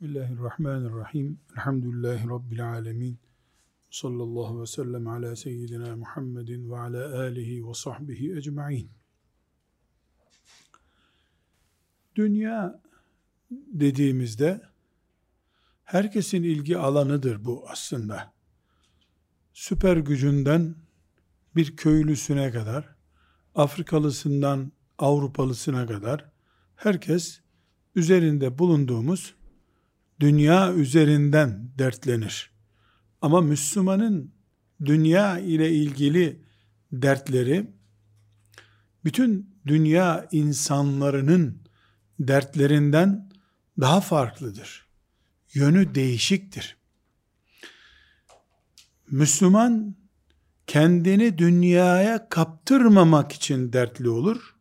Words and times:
Bismillahirrahmanirrahim. 0.00 1.38
Elhamdülillahi 1.52 2.28
Rabbil 2.28 2.68
alemin. 2.68 3.18
Sallallahu 3.90 4.60
ve 4.60 4.66
sellem 4.66 5.08
ala 5.08 5.36
seyyidina 5.36 5.96
Muhammedin 5.96 6.70
ve 6.70 6.78
ala 6.78 7.20
alihi 7.20 7.68
ve 7.68 7.74
sahbihi 7.74 8.36
ecma'in. 8.36 8.90
Dünya 12.16 12.80
dediğimizde 13.50 14.60
herkesin 15.84 16.42
ilgi 16.42 16.78
alanıdır 16.78 17.44
bu 17.44 17.64
aslında. 17.68 18.32
Süper 19.52 19.96
gücünden 19.96 20.74
bir 21.56 21.76
köylüsüne 21.76 22.50
kadar, 22.50 22.94
Afrikalısından 23.54 24.72
Avrupalısına 24.98 25.86
kadar 25.86 26.30
herkes 26.76 27.40
üzerinde 27.94 28.58
bulunduğumuz 28.58 29.34
dünya 30.20 30.72
üzerinden 30.72 31.70
dertlenir. 31.78 32.50
Ama 33.20 33.40
Müslümanın 33.40 34.34
dünya 34.84 35.38
ile 35.38 35.72
ilgili 35.72 36.42
dertleri 36.92 37.70
bütün 39.04 39.56
dünya 39.66 40.28
insanlarının 40.32 41.62
dertlerinden 42.20 43.30
daha 43.80 44.00
farklıdır. 44.00 44.86
Yönü 45.54 45.94
değişiktir. 45.94 46.76
Müslüman 49.10 49.96
kendini 50.66 51.38
dünyaya 51.38 52.28
kaptırmamak 52.28 53.32
için 53.32 53.72
dertli 53.72 54.08
olur. 54.08 54.56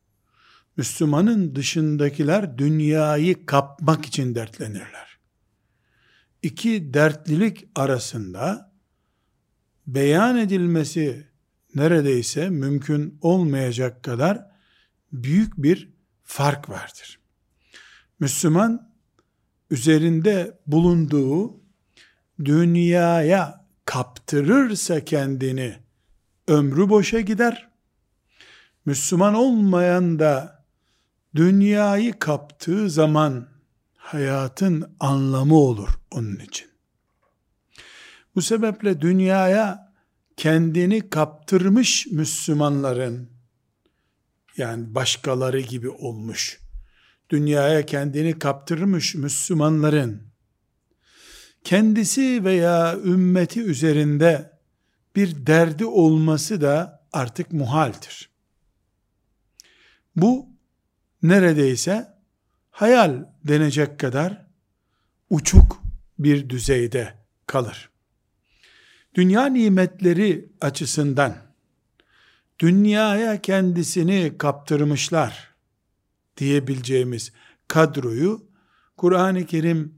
Müslümanın 0.78 1.56
dışındakiler 1.56 2.58
dünyayı 2.58 3.46
kapmak 3.46 4.06
için 4.06 4.36
dertlenirler 4.36 5.15
iki 6.46 6.94
dertlilik 6.94 7.68
arasında 7.76 8.72
beyan 9.88 10.38
edilmesi 10.38 11.28
neredeyse 11.76 12.50
mümkün 12.50 13.18
olmayacak 13.22 14.04
kadar 14.04 14.48
büyük 15.12 15.58
bir 15.58 15.90
fark 16.24 16.70
vardır. 16.70 17.20
Müslüman 18.20 18.92
üzerinde 19.72 20.60
bulunduğu 20.68 21.62
dünyaya 22.46 23.66
kaptırırsa 23.86 25.06
kendini 25.06 25.76
ömrü 26.48 26.90
boşa 26.90 27.20
gider. 27.20 27.70
Müslüman 28.86 29.34
olmayan 29.34 30.20
da 30.20 30.66
dünyayı 31.36 32.20
kaptığı 32.20 32.90
zaman 32.90 33.55
hayatın 34.06 34.96
anlamı 35.00 35.56
olur 35.56 35.90
onun 36.12 36.36
için. 36.36 36.70
Bu 38.36 38.42
sebeple 38.42 39.02
dünyaya 39.02 39.94
kendini 40.38 41.10
kaptırmış 41.10 42.08
Müslümanların 42.08 43.30
yani 44.58 44.96
başkaları 44.96 45.60
gibi 45.60 45.90
olmuş 45.90 46.60
dünyaya 47.30 47.86
kendini 47.86 48.40
kaptırmış 48.40 49.16
Müslümanların 49.16 50.24
kendisi 51.64 52.44
veya 52.44 52.98
ümmeti 53.06 53.62
üzerinde 53.62 54.60
bir 55.16 55.48
derdi 55.48 55.86
olması 55.86 56.62
da 56.62 57.08
artık 57.14 57.52
muhaldir. 57.52 58.30
Bu 60.16 60.50
neredeyse 61.24 62.15
hayal 62.76 63.26
denecek 63.44 64.00
kadar 64.00 64.46
uçuk 65.30 65.82
bir 66.20 66.50
düzeyde 66.50 67.14
kalır. 67.48 67.90
Dünya 69.16 69.46
nimetleri 69.46 70.50
açısından 70.62 71.38
dünyaya 72.60 73.42
kendisini 73.42 74.38
kaptırmışlar 74.38 75.56
diyebileceğimiz 76.38 77.32
kadroyu 77.68 78.48
Kur'an-ı 78.98 79.46
Kerim 79.46 79.96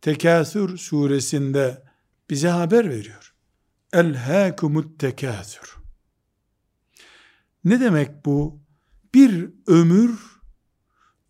Tekasür 0.00 0.76
suresinde 0.76 1.82
bize 2.30 2.48
haber 2.48 2.90
veriyor. 2.90 3.34
Elhâkumut 3.92 4.98
tekâsür. 4.98 5.76
Ne 7.64 7.80
demek 7.80 8.24
bu? 8.24 8.60
Bir 9.14 9.50
ömür 9.66 10.29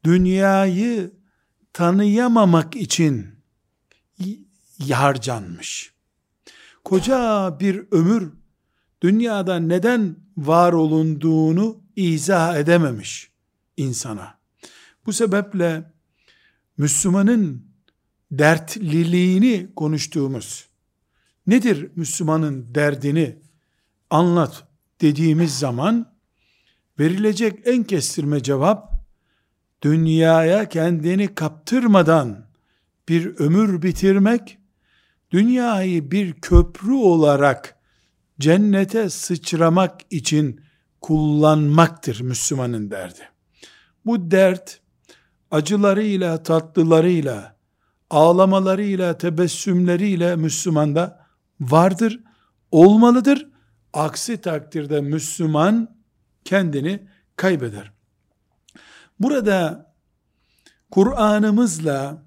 dünyayı 0.04 1.12
tanıyamamak 1.72 2.76
için 2.76 3.26
harcanmış. 4.92 5.94
Koca 6.84 7.56
bir 7.60 7.84
ömür 7.90 8.32
dünyada 9.02 9.58
neden 9.58 10.16
var 10.36 10.72
olunduğunu 10.72 11.80
izah 11.96 12.56
edememiş 12.56 13.30
insana. 13.76 14.38
Bu 15.06 15.12
sebeple 15.12 15.92
Müslümanın 16.76 17.70
dertliliğini 18.30 19.68
konuştuğumuz 19.76 20.68
nedir 21.46 21.90
Müslümanın 21.96 22.74
derdini 22.74 23.38
anlat 24.10 24.68
dediğimiz 25.00 25.58
zaman 25.58 26.16
verilecek 26.98 27.58
en 27.64 27.84
kestirme 27.84 28.42
cevap 28.42 28.99
dünyaya 29.82 30.68
kendini 30.68 31.34
kaptırmadan 31.34 32.46
bir 33.08 33.26
ömür 33.38 33.82
bitirmek, 33.82 34.58
dünyayı 35.30 36.10
bir 36.10 36.32
köprü 36.32 36.92
olarak 36.92 37.76
cennete 38.40 39.10
sıçramak 39.10 40.00
için 40.10 40.60
kullanmaktır 41.00 42.20
Müslümanın 42.20 42.90
derdi. 42.90 43.28
Bu 44.06 44.30
dert 44.30 44.80
acılarıyla, 45.50 46.42
tatlılarıyla, 46.42 47.56
ağlamalarıyla, 48.10 49.18
tebessümleriyle 49.18 50.36
Müslümanda 50.36 51.26
vardır, 51.60 52.20
olmalıdır. 52.70 53.48
Aksi 53.92 54.40
takdirde 54.40 55.00
Müslüman 55.00 55.96
kendini 56.44 57.02
kaybeder. 57.36 57.92
Burada 59.20 59.92
Kur'an'ımızla 60.90 62.22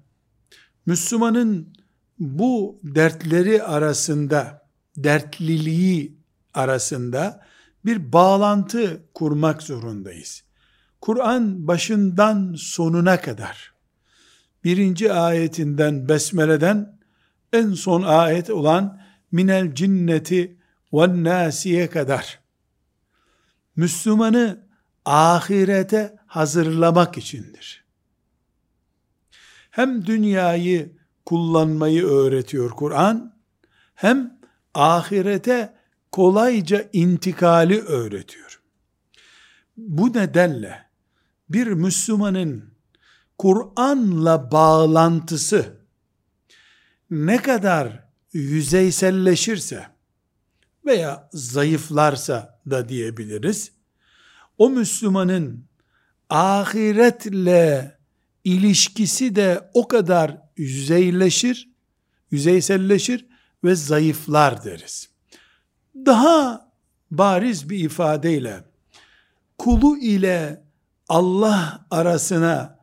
Müslümanın 0.86 1.74
bu 2.18 2.80
dertleri 2.82 3.62
arasında, 3.62 4.68
dertliliği 4.96 6.18
arasında 6.54 7.46
bir 7.84 8.12
bağlantı 8.12 9.02
kurmak 9.14 9.62
zorundayız. 9.62 10.44
Kur'an 11.00 11.66
başından 11.68 12.54
sonuna 12.58 13.20
kadar, 13.20 13.74
birinci 14.64 15.12
ayetinden, 15.12 16.08
Besmele'den, 16.08 16.98
en 17.52 17.72
son 17.72 18.02
ayet 18.02 18.50
olan 18.50 19.00
minel 19.32 19.74
cinneti 19.74 20.56
ve 20.92 21.24
nasiye 21.24 21.90
kadar, 21.90 22.40
Müslümanı 23.76 24.66
ahirete 25.04 26.16
hazırlamak 26.34 27.18
içindir. 27.18 27.84
Hem 29.70 30.06
dünyayı 30.06 30.92
kullanmayı 31.26 32.04
öğretiyor 32.04 32.70
Kur'an, 32.70 33.34
hem 33.94 34.40
ahirete 34.74 35.74
kolayca 36.12 36.88
intikali 36.92 37.80
öğretiyor. 37.80 38.62
Bu 39.76 40.12
nedenle 40.12 40.86
bir 41.48 41.66
Müslümanın 41.66 42.64
Kur'an'la 43.38 44.52
bağlantısı 44.52 45.76
ne 47.10 47.42
kadar 47.42 48.04
yüzeyselleşirse 48.32 49.86
veya 50.86 51.28
zayıflarsa 51.32 52.60
da 52.70 52.88
diyebiliriz, 52.88 53.72
o 54.58 54.70
Müslümanın 54.70 55.73
ahiretle 56.34 57.98
ilişkisi 58.44 59.36
de 59.36 59.70
o 59.74 59.88
kadar 59.88 60.38
yüzeyleşir, 60.56 61.70
yüzeyselleşir 62.30 63.26
ve 63.64 63.74
zayıflar 63.74 64.64
deriz. 64.64 65.08
Daha 65.94 66.68
bariz 67.10 67.70
bir 67.70 67.78
ifadeyle 67.78 68.64
kulu 69.58 69.98
ile 69.98 70.64
Allah 71.08 71.86
arasına 71.90 72.78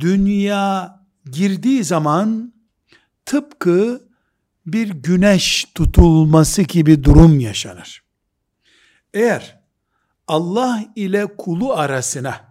dünya 0.00 0.96
girdiği 1.30 1.84
zaman 1.84 2.54
tıpkı 3.24 4.08
bir 4.66 4.88
güneş 4.88 5.64
tutulması 5.74 6.62
gibi 6.62 7.04
durum 7.04 7.40
yaşanır. 7.40 8.02
Eğer 9.14 9.60
Allah 10.28 10.84
ile 10.96 11.26
kulu 11.36 11.72
arasına 11.72 12.49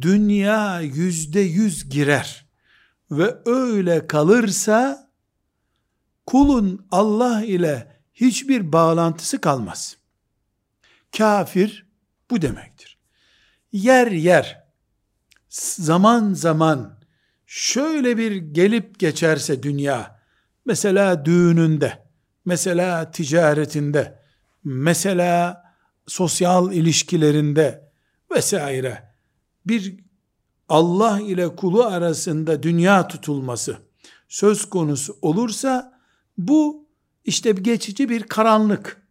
dünya 0.00 0.80
yüzde 0.80 1.40
yüz 1.40 1.88
girer. 1.88 2.46
ve 3.10 3.36
öyle 3.46 4.06
kalırsa 4.06 5.10
kulun 6.26 6.86
Allah 6.90 7.44
ile 7.44 8.00
hiçbir 8.14 8.72
bağlantısı 8.72 9.40
kalmaz. 9.40 9.96
Kafir 11.16 11.86
bu 12.30 12.42
demektir. 12.42 12.98
Yer 13.72 14.06
yer 14.06 14.64
zaman 15.48 16.32
zaman 16.32 17.00
şöyle 17.46 18.16
bir 18.16 18.36
gelip 18.36 18.98
geçerse 18.98 19.62
dünya 19.62 20.20
mesela 20.64 21.24
düğününde 21.24 22.06
mesela 22.44 23.10
ticaretinde 23.10 24.22
mesela 24.64 25.64
sosyal 26.06 26.72
ilişkilerinde 26.72 27.90
vesaire 28.34 29.05
bir 29.66 29.96
Allah 30.68 31.20
ile 31.20 31.56
kulu 31.56 31.84
arasında 31.84 32.62
dünya 32.62 33.08
tutulması 33.08 33.76
söz 34.28 34.70
konusu 34.70 35.16
olursa 35.22 36.00
bu 36.38 36.86
işte 37.24 37.52
geçici 37.52 38.08
bir 38.08 38.22
karanlık. 38.22 39.02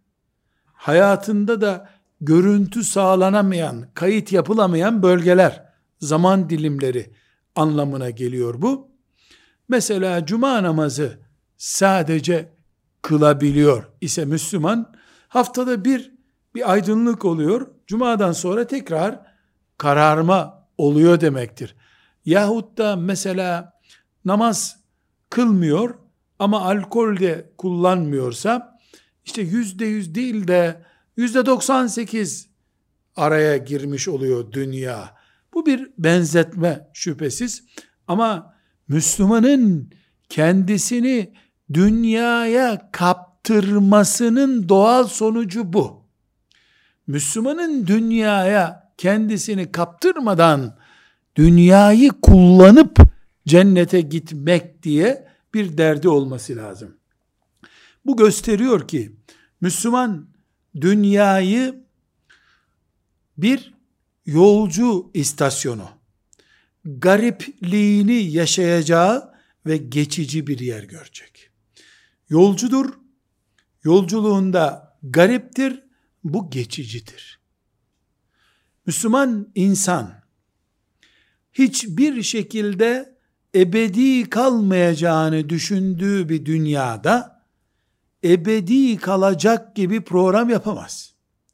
Hayatında 0.74 1.62
da 1.62 1.90
görüntü 2.22 2.84
sağlanamayan, 2.84 3.86
kayıt 3.94 4.32
yapılamayan 4.32 5.04
bölgeler, 5.04 5.66
zaman 6.00 6.50
dilimleri 6.50 7.14
anlamına 7.56 8.10
geliyor 8.10 8.62
bu. 8.62 8.88
Mesela 9.70 10.26
cuma 10.26 10.64
namazı 10.64 11.20
sadece 11.58 12.54
kılabiliyor 13.02 13.84
ise 14.02 14.26
Müslüman 14.26 14.94
haftada 15.28 15.86
bir 15.86 16.16
bir 16.56 16.72
aydınlık 16.72 17.26
oluyor. 17.26 17.68
Cumadan 17.88 18.32
sonra 18.32 18.68
tekrar 18.68 19.35
kararma 19.78 20.68
oluyor 20.78 21.22
demektir. 21.22 21.76
Yahut 22.26 22.78
da 22.78 22.96
mesela 22.96 23.74
namaz 24.26 24.80
kılmıyor 25.30 25.96
ama 26.40 26.62
alkol 26.62 27.20
de 27.20 27.52
kullanmıyorsa 27.58 28.80
işte 29.26 29.42
yüzde 29.42 29.86
yüz 29.86 30.16
değil 30.16 30.48
de 30.48 30.82
yüzde 31.18 31.46
doksan 31.46 31.88
sekiz 31.88 32.48
araya 33.16 33.58
girmiş 33.58 34.08
oluyor 34.08 34.52
dünya. 34.52 35.16
Bu 35.54 35.66
bir 35.66 35.92
benzetme 35.98 36.88
şüphesiz 36.94 37.64
ama 38.08 38.56
Müslümanın 38.88 39.92
kendisini 40.30 41.34
dünyaya 41.74 42.92
kaptırmasının 42.92 44.70
doğal 44.70 45.08
sonucu 45.08 45.74
bu. 45.74 46.06
Müslümanın 47.08 47.88
dünyaya 47.88 48.85
kendisini 48.98 49.72
kaptırmadan 49.72 50.78
dünyayı 51.36 52.10
kullanıp 52.22 53.00
cennete 53.48 54.02
gitmek 54.02 54.84
diye 54.84 55.28
bir 55.54 55.78
derdi 55.78 56.10
olması 56.10 56.56
lazım. 56.56 56.98
Bu 58.06 58.18
gösteriyor 58.18 58.88
ki 58.88 59.16
Müslüman 59.62 60.28
dünyayı 60.82 61.84
bir 63.38 63.74
yolcu 64.26 65.12
istasyonu, 65.14 65.90
garipliğini 66.86 68.24
yaşayacağı 68.24 69.34
ve 69.66 69.78
geçici 69.78 70.48
bir 70.48 70.60
yer 70.60 70.84
görecek. 70.84 71.50
Yolcudur, 72.30 72.94
yolculuğunda 73.84 74.98
gariptir, 75.04 75.84
bu 76.24 76.50
geçicidir. 76.50 77.40
Müslüman 78.86 79.52
insan 79.56 80.14
hiçbir 81.54 82.24
şekilde 82.24 83.16
ebedi 83.56 84.30
kalmayacağını 84.30 85.50
düşündüğü 85.50 86.30
bir 86.30 86.46
dünyada 86.46 87.42
ebedi 88.24 88.98
kalacak 88.98 89.76
gibi 89.76 90.02
program 90.02 90.50
yapamaz. 90.50 91.14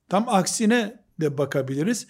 Tam 0.09 0.29
aksine 0.29 1.03
de 1.21 1.37
bakabiliriz. 1.37 2.07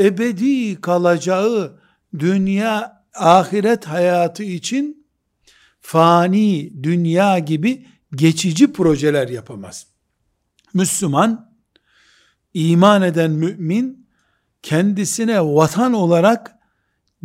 Ebedi 0.00 0.80
kalacağı 0.80 1.80
dünya 2.18 3.04
ahiret 3.14 3.84
hayatı 3.84 4.42
için 4.42 5.06
fani 5.80 6.72
dünya 6.82 7.38
gibi 7.38 7.86
geçici 8.14 8.72
projeler 8.72 9.28
yapamaz. 9.28 9.86
Müslüman 10.74 11.54
iman 12.54 13.02
eden 13.02 13.30
mümin 13.30 14.03
kendisine 14.64 15.40
vatan 15.40 15.92
olarak 15.92 16.54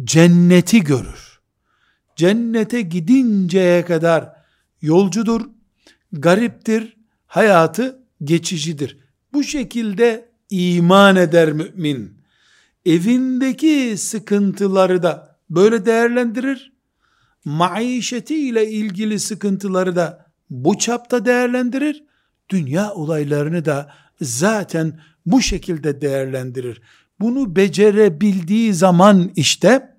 cenneti 0.04 0.84
görür. 0.84 1.40
Cennete 2.16 2.82
gidinceye 2.82 3.86
kadar 3.86 4.30
yolcudur, 4.82 5.42
gariptir, 6.12 6.98
hayatı 7.28 8.04
geçicidir. 8.24 8.98
Bu 9.34 9.44
şekilde 9.44 10.30
iman 10.50 11.16
eder 11.16 11.52
mümin. 11.52 12.22
Evindeki 12.86 13.96
sıkıntıları 13.98 15.04
da 15.04 15.40
böyle 15.50 15.86
değerlendirir. 15.86 16.74
Maişeti 17.46 18.50
ile 18.50 18.72
ilgili 18.72 19.20
sıkıntıları 19.20 19.96
da 19.96 20.26
bu 20.50 20.78
çapta 20.78 21.26
değerlendirir. 21.26 22.04
Dünya 22.50 22.94
olaylarını 22.94 23.66
da 23.66 23.94
zaten 24.22 25.00
bu 25.26 25.42
şekilde 25.42 26.02
değerlendirir. 26.02 26.82
Bunu 27.22 27.56
becerebildiği 27.56 28.74
zaman 28.74 29.32
işte 29.36 29.96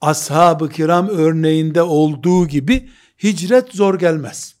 ashab-ı 0.00 0.68
kiram 0.68 1.08
örneğinde 1.08 1.82
olduğu 1.82 2.48
gibi 2.48 2.90
hicret 3.22 3.74
zor 3.74 3.98
gelmez. 3.98 4.54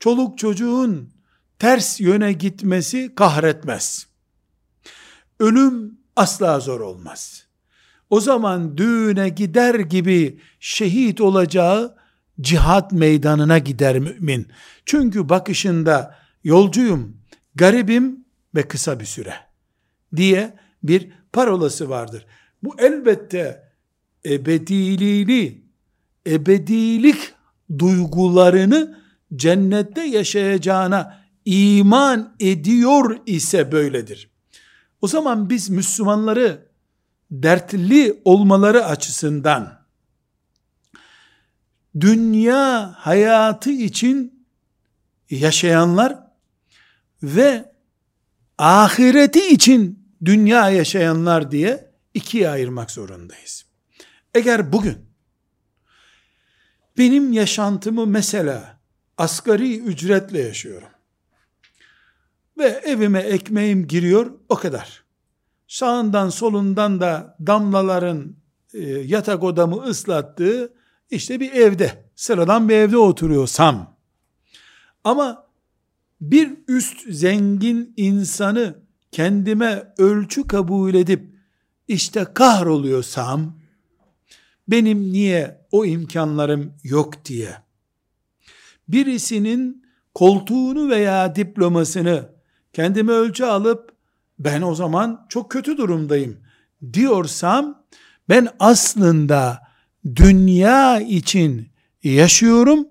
Çoluk 0.00 0.38
çocuğun 0.38 1.10
ters 1.58 2.00
yöne 2.00 2.32
gitmesi 2.32 3.14
kahretmez. 3.14 4.06
Ölüm 5.40 5.98
asla 6.16 6.60
zor 6.60 6.80
olmaz. 6.80 7.46
O 8.10 8.20
zaman 8.20 8.78
düğüne 8.78 9.28
gider 9.28 9.74
gibi 9.74 10.40
şehit 10.60 11.20
olacağı 11.20 11.96
cihat 12.40 12.92
meydanına 12.92 13.58
gider 13.58 13.98
mümin. 13.98 14.48
Çünkü 14.86 15.28
bakışında 15.28 16.18
yolcuyum, 16.44 17.16
garibim 17.54 18.24
ve 18.54 18.68
kısa 18.68 19.00
bir 19.00 19.04
süre 19.04 19.43
diye 20.16 20.54
bir 20.82 21.08
parolası 21.32 21.88
vardır. 21.88 22.26
Bu 22.62 22.74
elbette 22.78 23.72
ebediliğini, 24.26 25.62
ebedilik 26.26 27.34
duygularını 27.78 28.98
cennette 29.36 30.02
yaşayacağına 30.02 31.24
iman 31.44 32.34
ediyor 32.40 33.18
ise 33.26 33.72
böyledir. 33.72 34.30
O 35.02 35.08
zaman 35.08 35.50
biz 35.50 35.70
Müslümanları 35.70 36.68
dertli 37.30 38.20
olmaları 38.24 38.84
açısından 38.84 39.84
dünya 42.00 42.94
hayatı 42.96 43.70
için 43.70 44.46
yaşayanlar 45.30 46.18
ve 47.22 47.72
ahireti 48.58 49.48
için 49.48 50.03
dünya 50.24 50.70
yaşayanlar 50.70 51.50
diye 51.50 51.90
ikiye 52.14 52.48
ayırmak 52.48 52.90
zorundayız. 52.90 53.66
Eğer 54.34 54.72
bugün 54.72 54.98
benim 56.98 57.32
yaşantımı 57.32 58.06
mesela 58.06 58.80
asgari 59.18 59.78
ücretle 59.80 60.40
yaşıyorum 60.40 60.88
ve 62.58 62.64
evime 62.64 63.20
ekmeğim 63.20 63.86
giriyor 63.86 64.32
o 64.48 64.54
kadar. 64.54 65.04
Sağından 65.68 66.28
solundan 66.28 67.00
da 67.00 67.36
damlaların 67.46 68.36
e, 68.74 68.80
yatak 68.88 69.42
odamı 69.42 69.82
ıslattığı 69.82 70.74
işte 71.10 71.40
bir 71.40 71.52
evde, 71.52 72.10
sıradan 72.16 72.68
bir 72.68 72.74
evde 72.74 72.96
oturuyorsam 72.96 73.96
ama 75.04 75.46
bir 76.20 76.52
üst 76.68 77.12
zengin 77.12 77.94
insanı 77.96 78.83
kendime 79.14 79.92
ölçü 79.98 80.46
kabul 80.46 80.94
edip 80.94 81.34
işte 81.88 82.26
kahroluyorsam 82.34 83.52
benim 84.68 85.12
niye 85.12 85.66
o 85.72 85.84
imkanlarım 85.84 86.72
yok 86.84 87.24
diye 87.24 87.56
birisinin 88.88 89.86
koltuğunu 90.14 90.90
veya 90.90 91.36
diplomasını 91.36 92.28
kendime 92.72 93.12
ölçü 93.12 93.44
alıp 93.44 93.92
ben 94.38 94.62
o 94.62 94.74
zaman 94.74 95.26
çok 95.28 95.50
kötü 95.50 95.76
durumdayım 95.76 96.36
diyorsam 96.92 97.84
ben 98.28 98.48
aslında 98.58 99.62
dünya 100.16 101.00
için 101.00 101.68
yaşıyorum 102.02 102.88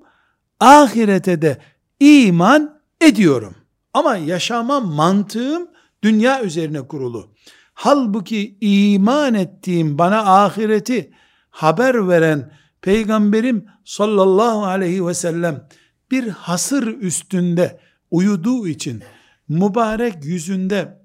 ahirete 0.59 1.41
de 1.41 1.57
iman 1.99 2.79
ediyorum. 3.01 3.55
Ama 3.93 4.17
yaşama 4.17 4.79
mantığım 4.79 5.72
dünya 6.03 6.43
üzerine 6.43 6.81
kurulu. 6.81 7.33
Halbuki 7.73 8.57
iman 8.61 9.33
ettiğim 9.33 9.97
bana 9.97 10.43
ahireti 10.43 11.11
haber 11.49 12.07
veren 12.07 12.51
Peygamberim 12.81 13.65
sallallahu 13.85 14.65
aleyhi 14.65 15.07
ve 15.07 15.13
sellem 15.13 15.67
bir 16.11 16.27
hasır 16.27 16.87
üstünde 16.87 17.79
uyuduğu 18.11 18.67
için 18.67 19.03
mübarek 19.49 20.25
yüzünde 20.25 20.99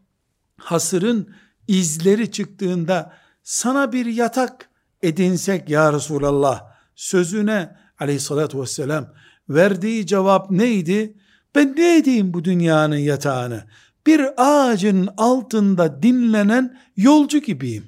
hasırın 0.57 1.35
izleri 1.69 2.33
çıktığında 2.33 3.13
sana 3.43 3.93
bir 3.93 4.07
yatak 4.07 4.71
edinsek 5.03 5.71
ya 5.71 5.93
Resulallah 5.93 6.65
sözüne 6.95 7.77
aleyhissalatü 7.99 8.61
vesselam 8.61 9.13
verdiği 9.49 10.07
cevap 10.07 10.51
neydi? 10.51 11.15
Ben 11.55 11.75
ne 11.77 11.99
edeyim 11.99 12.35
bu 12.35 12.45
dünyanın 12.45 12.97
yatağını? 12.97 13.65
Bir 14.09 14.29
ağacın 14.37 15.09
altında 15.17 16.03
dinlenen 16.03 16.79
yolcu 16.97 17.39
gibiyim. 17.39 17.85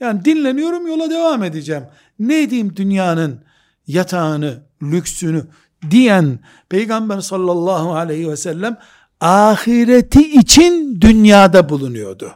Yani 0.00 0.24
dinleniyorum 0.24 0.86
yola 0.86 1.10
devam 1.10 1.42
edeceğim. 1.42 1.84
Ne 2.18 2.42
edeyim 2.42 2.76
dünyanın 2.76 3.44
yatağını, 3.86 4.62
lüksünü 4.82 5.46
diyen 5.90 6.38
Peygamber 6.68 7.20
sallallahu 7.20 7.94
aleyhi 7.94 8.30
ve 8.30 8.36
sellem 8.36 8.78
ahireti 9.20 10.34
için 10.34 11.00
dünyada 11.00 11.68
bulunuyordu. 11.68 12.34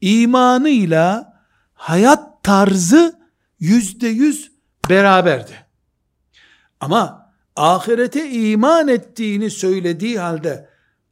İmanıyla 0.00 1.34
hayat 1.74 2.42
tarzı 2.42 3.18
yüzde 3.60 4.08
yüz 4.08 4.52
beraberdi. 4.90 5.66
Ama 6.80 7.32
ahirete 7.56 8.30
iman 8.30 8.88
ettiğini 8.88 9.50
söylediği 9.50 10.18
halde 10.18 10.67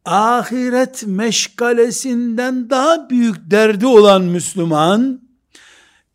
ahiret 0.07 1.07
meşgalesinden 1.07 2.71
daha 2.71 3.11
büyük 3.11 3.51
derdi 3.51 3.87
olan 3.87 4.23
Müslüman 4.23 5.27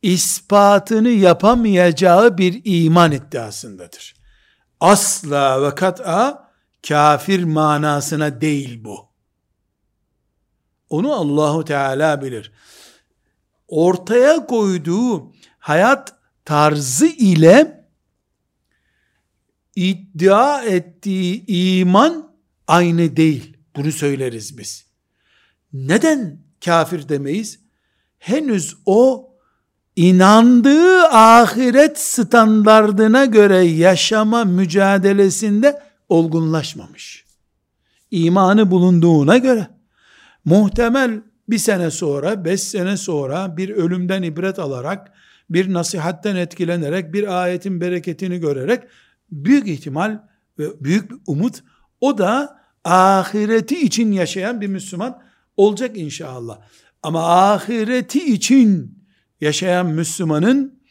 ispatını 0.01 1.09
yapamayacağı 1.09 2.37
bir 2.37 2.61
iman 2.63 3.11
iddiasındadır. 3.11 4.15
Asla 4.79 5.63
ve 5.63 5.75
kat'a 5.75 6.51
kafir 6.87 7.43
manasına 7.43 8.41
değil 8.41 8.83
bu. 8.83 9.09
Onu 10.89 11.13
Allahu 11.13 11.65
Teala 11.65 12.21
bilir. 12.21 12.51
Ortaya 13.67 14.45
koyduğu 14.45 15.31
hayat 15.59 16.15
tarzı 16.45 17.05
ile 17.05 17.85
iddia 19.75 20.61
ettiği 20.61 21.45
iman 21.47 22.31
aynı 22.67 23.15
değil. 23.15 23.50
Bunu 23.75 23.91
söyleriz 23.91 24.57
biz. 24.57 24.85
Neden 25.73 26.39
kafir 26.65 27.09
demeyiz? 27.09 27.59
Henüz 28.19 28.77
o 28.85 29.31
inandığı 29.95 31.03
ahiret 31.03 31.99
standardına 31.99 33.25
göre 33.25 33.57
yaşama 33.57 34.43
mücadelesinde 34.43 35.83
olgunlaşmamış. 36.09 37.25
İmanı 38.11 38.71
bulunduğuna 38.71 39.37
göre 39.37 39.67
muhtemel 40.45 41.21
bir 41.49 41.57
sene 41.57 41.91
sonra, 41.91 42.45
beş 42.45 42.61
sene 42.61 42.97
sonra 42.97 43.57
bir 43.57 43.69
ölümden 43.69 44.23
ibret 44.23 44.59
alarak, 44.59 45.11
bir 45.49 45.73
nasihatten 45.73 46.35
etkilenerek, 46.35 47.13
bir 47.13 47.41
ayetin 47.41 47.81
bereketini 47.81 48.39
görerek 48.39 48.83
büyük 49.31 49.67
ihtimal 49.67 50.19
ve 50.59 50.83
büyük 50.83 51.11
bir 51.11 51.17
umut 51.27 51.63
o 52.01 52.17
da 52.17 52.60
ahireti 52.83 53.81
için 53.81 54.11
yaşayan 54.11 54.61
bir 54.61 54.67
Müslüman 54.67 55.21
olacak 55.57 55.97
inşallah. 55.97 56.59
Ama 57.03 57.51
ahireti 57.51 58.33
için 58.33 58.99
yaşayan 59.41 59.85
Müslümanın 59.85 60.81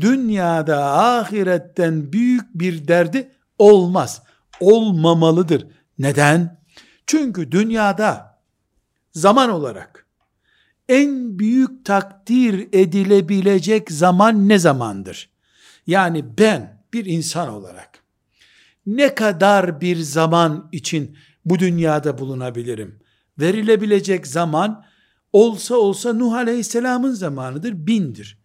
dünyada 0.00 0.84
ahiretten 0.84 2.12
büyük 2.12 2.54
bir 2.54 2.88
derdi 2.88 3.30
olmaz. 3.58 4.22
Olmamalıdır. 4.60 5.66
Neden? 5.98 6.60
Çünkü 7.06 7.52
dünyada 7.52 8.40
zaman 9.12 9.50
olarak 9.50 10.06
en 10.88 11.38
büyük 11.38 11.84
takdir 11.84 12.68
edilebilecek 12.72 13.90
zaman 13.90 14.48
ne 14.48 14.58
zamandır? 14.58 15.30
Yani 15.86 16.38
ben 16.38 16.84
bir 16.92 17.06
insan 17.06 17.48
olarak 17.48 17.90
ne 18.86 19.14
kadar 19.14 19.80
bir 19.80 19.96
zaman 19.96 20.68
için 20.72 21.16
bu 21.44 21.58
dünyada 21.58 22.18
bulunabilirim? 22.18 23.00
Verilebilecek 23.38 24.26
zaman 24.26 24.84
olsa 25.32 25.76
olsa 25.76 26.12
Nuh 26.12 26.32
Aleyhisselam'ın 26.32 27.12
zamanıdır, 27.12 27.86
bindir. 27.86 28.38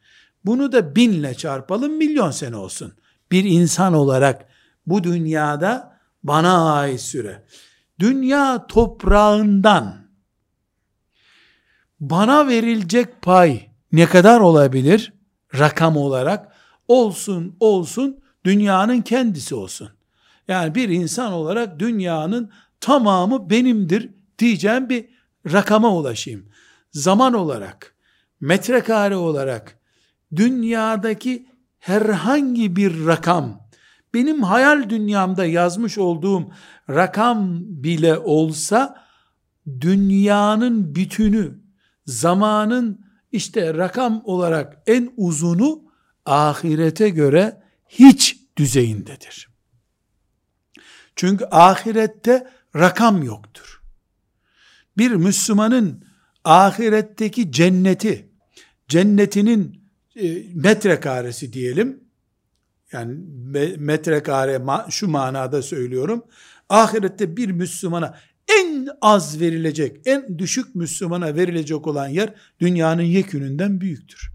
Bunu 0.46 0.72
da 0.72 0.96
binle 0.96 1.34
çarpalım, 1.34 1.98
milyon 1.98 2.32
sene 2.32 2.56
olsun. 2.56 2.94
Bir 3.32 3.44
insan 3.44 3.94
olarak 3.94 4.46
bu 4.86 5.04
dünyada 5.04 6.00
bana 6.24 6.74
ait 6.74 7.02
süre. 7.02 7.46
Dünya 8.00 8.68
toprağından 8.68 10.10
bana 12.00 12.48
verilecek 12.48 13.22
pay 13.22 13.70
ne 13.92 14.06
kadar 14.06 14.40
olabilir? 14.40 15.14
Rakam 15.60 15.98
olarak 15.98 16.56
olsun 16.88 17.56
olsun 17.60 18.20
dünyanın 18.46 19.02
kendisi 19.02 19.56
olsun. 19.56 19.90
Yani 20.48 20.76
bir 20.76 20.90
insan 20.90 21.34
olarak 21.34 21.80
dünyanın 21.80 22.52
tamamı 22.82 23.50
benimdir 23.50 24.10
diyeceğim 24.40 24.90
bir 24.90 25.06
rakama 25.52 25.96
ulaşayım 25.96 26.50
zaman 26.92 27.34
olarak, 27.34 27.96
metrekare 28.42 29.16
olarak 29.16 29.80
dünyadaki 30.36 31.50
herhangi 31.80 32.76
bir 32.76 33.06
rakam, 33.06 33.70
benim 34.14 34.44
hayal 34.44 34.90
dünyamda 34.90 35.46
yazmış 35.46 35.98
olduğum 35.98 36.52
rakam 36.90 37.62
bile 37.64 38.18
olsa, 38.18 39.06
dünyanın 39.82 40.96
bütünü, 40.96 41.60
zamanın 42.06 43.06
işte 43.32 43.74
rakam 43.74 44.22
olarak 44.26 44.78
en 44.88 45.12
uzunu 45.18 45.84
ahirete 46.26 47.10
göre 47.10 47.62
hiç 47.90 48.40
düzeyindedir. 48.58 49.50
Çünkü 51.16 51.46
ahirette 51.52 52.48
rakam 52.76 53.24
yoktur. 53.24 53.82
Bir 54.98 55.12
Müslümanın 55.12 56.04
ahiretteki 56.44 57.52
cenneti, 57.52 58.30
cennetinin 58.88 59.84
e, 60.16 60.44
metrekaresi 60.54 61.54
diyelim, 61.54 62.04
yani 62.92 63.20
metrekare 63.78 64.62
şu 64.90 65.08
manada 65.08 65.62
söylüyorum, 65.62 66.24
ahirette 66.70 67.38
bir 67.38 67.50
Müslümana 67.50 68.18
en 68.60 68.88
az 69.02 69.40
verilecek, 69.40 70.02
en 70.06 70.40
düşük 70.40 70.76
Müslümana 70.76 71.36
verilecek 71.36 71.88
olan 71.88 72.08
yer 72.08 72.34
dünyanın 72.60 73.02
yekününden 73.02 73.82
büyüktür. 73.82 74.32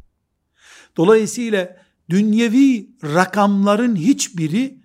Dolayısıyla 0.96 1.76
dünyevi 2.10 2.90
rakamların 3.02 3.96
hiçbiri 3.96 4.78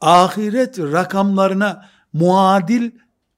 ahiret 0.00 0.78
rakamlarına 0.78 1.88
muadil 2.12 2.90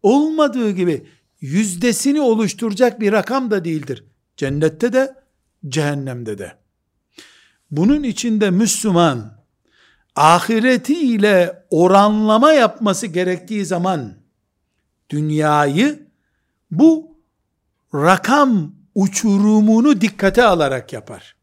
olmadığı 0.02 0.70
gibi 0.70 1.06
yüzdesini 1.40 2.20
oluşturacak 2.20 3.00
bir 3.00 3.12
rakam 3.12 3.50
da 3.50 3.64
değildir. 3.64 4.04
Cennette 4.36 4.92
de, 4.92 5.14
cehennemde 5.68 6.38
de. 6.38 6.52
Bunun 7.70 8.02
içinde 8.02 8.50
Müslüman, 8.50 9.32
ahireti 10.16 10.94
ile 10.94 11.64
oranlama 11.70 12.52
yapması 12.52 13.06
gerektiği 13.06 13.66
zaman, 13.66 14.14
dünyayı, 15.10 16.06
bu 16.70 17.18
rakam 17.94 18.74
uçurumunu 18.94 20.00
dikkate 20.00 20.44
alarak 20.44 20.92
yapar. 20.92 21.36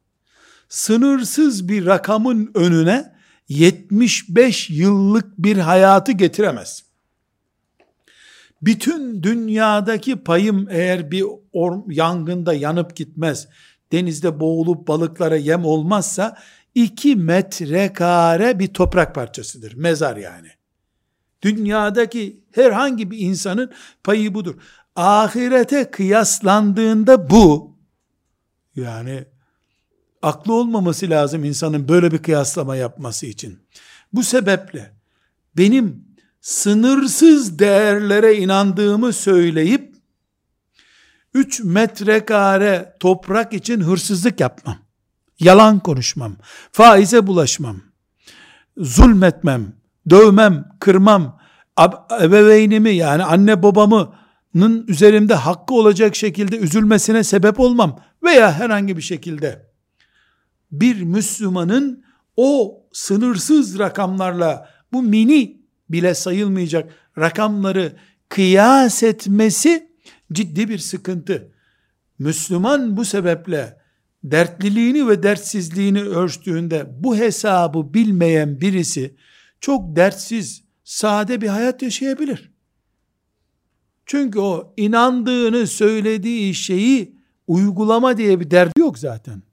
Sınırsız 0.70 1.70
bir 1.70 1.86
rakamın 1.86 2.52
önüne 2.54 3.18
75 3.50 4.70
yıllık 4.70 5.38
bir 5.38 5.58
hayatı 5.58 6.12
getiremez 6.12 6.87
bütün 8.62 9.24
dünyadaki 9.24 10.16
payım 10.16 10.68
eğer 10.70 11.12
bir 11.12 11.26
or, 11.54 11.92
yangında 11.92 12.54
yanıp 12.54 12.96
gitmez, 12.96 13.48
denizde 13.92 14.40
boğulup 14.40 14.88
balıklara 14.88 15.36
yem 15.36 15.66
olmazsa, 15.66 16.38
iki 16.76 17.16
metrekare 17.16 18.60
bir 18.60 18.68
toprak 18.68 19.16
parçasıdır. 19.16 19.74
Mezar 19.74 20.18
yani. 20.18 20.48
Dünyadaki 21.42 22.44
herhangi 22.52 23.12
bir 23.12 23.20
insanın 23.20 23.72
payı 24.04 24.34
budur. 24.34 24.56
Ahirete 24.96 25.92
kıyaslandığında 25.92 27.30
bu, 27.30 27.76
yani 28.76 29.26
aklı 30.22 30.54
olmaması 30.54 31.10
lazım 31.10 31.44
insanın 31.44 31.88
böyle 31.88 32.12
bir 32.12 32.18
kıyaslama 32.18 32.76
yapması 32.76 33.26
için. 33.26 33.60
Bu 34.14 34.24
sebeple 34.24 34.92
benim 35.58 36.07
sınırsız 36.42 37.60
değerlere 37.60 38.36
inandığımı 38.36 39.14
söyleyip 39.14 39.96
3 41.34 41.64
metrekare 41.64 42.96
toprak 43.00 43.54
için 43.54 43.82
hırsızlık 43.82 44.40
yapmam. 44.40 44.78
yalan 45.40 45.80
konuşmam, 45.80 46.36
faize 46.72 47.28
bulaşmam, 47.28 47.82
zulmetmem, 48.78 49.74
dövmem, 50.10 50.66
kırmam, 50.80 51.40
ebeveynimi 52.22 52.96
yani 52.96 53.24
anne 53.24 53.64
babamın 53.64 54.10
üzerimde 54.88 55.34
hakkı 55.34 55.74
olacak 55.74 56.16
şekilde 56.16 56.58
üzülmesine 56.58 57.24
sebep 57.24 57.60
olmam 57.60 58.00
veya 58.24 58.54
herhangi 58.54 58.98
bir 58.98 59.02
şekilde 59.02 59.68
bir 60.72 61.02
Müslümanın 61.02 62.04
o 62.38 62.82
sınırsız 62.94 63.80
rakamlarla 63.80 64.70
bu 64.94 65.02
mini 65.02 65.57
bile 65.90 66.14
sayılmayacak 66.14 66.94
rakamları 67.18 67.96
kıyas 68.30 69.04
etmesi 69.04 69.92
ciddi 70.34 70.70
bir 70.70 70.78
sıkıntı. 70.78 71.52
Müslüman 72.20 72.98
bu 72.98 73.06
sebeple 73.06 73.78
dertliliğini 74.24 75.08
ve 75.08 75.24
dertsizliğini 75.24 76.02
ölçtüğünde 76.02 77.04
bu 77.04 77.18
hesabı 77.18 77.94
bilmeyen 77.94 78.62
birisi 78.62 79.16
çok 79.62 79.96
dertsiz, 79.96 80.64
sade 80.84 81.42
bir 81.42 81.48
hayat 81.48 81.82
yaşayabilir. 81.82 82.52
Çünkü 84.06 84.40
o 84.40 84.74
inandığını 84.78 85.68
söylediği 85.68 86.54
şeyi 86.54 87.16
uygulama 87.48 88.18
diye 88.18 88.40
bir 88.40 88.52
derdi 88.52 88.80
yok 88.80 89.00
zaten. 89.00 89.44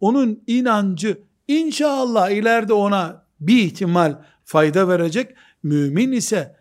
Onun 0.00 0.42
inancı 0.46 1.22
inşallah 1.48 2.30
ileride 2.30 2.72
ona 2.72 3.26
bir 3.40 3.62
ihtimal 3.62 4.18
fayda 4.44 4.88
verecek. 4.88 5.34
Mümin 5.62 6.12
ise 6.12 6.56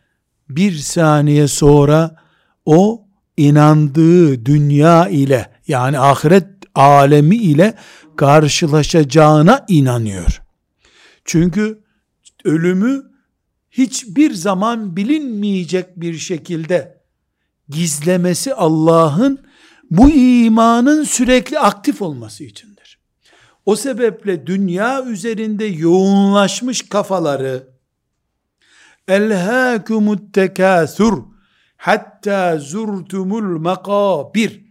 bir 0.50 0.76
saniye 0.76 1.48
sonra 1.48 2.16
o 2.66 3.08
inandığı 3.38 4.46
dünya 4.46 5.08
ile 5.08 5.52
yani 5.68 6.00
ahiret 6.00 6.48
alemi 6.76 7.36
ile 7.36 7.74
karşılaşacağına 8.18 9.66
inanıyor. 9.68 10.42
Çünkü 11.26 11.84
ölümü 12.46 13.04
hiçbir 13.72 14.34
zaman 14.34 14.96
bilinmeyecek 14.96 16.00
bir 16.00 16.18
şekilde 16.18 17.02
gizlemesi 17.70 18.54
Allah'ın 18.54 19.40
bu 19.92 20.10
imanın 20.10 21.04
sürekli 21.04 21.60
aktif 21.60 22.02
olması 22.02 22.44
içindir. 22.44 23.00
O 23.66 23.76
sebeple 23.76 24.48
dünya 24.48 25.06
üzerinde 25.06 25.66
yoğunlaşmış 25.66 26.82
kafaları 26.82 27.68
elhâkumut 29.10 30.34
tekâsur 30.34 31.24
hatta 31.78 32.58
zurtumul 32.60 33.60
makabir 33.60 34.66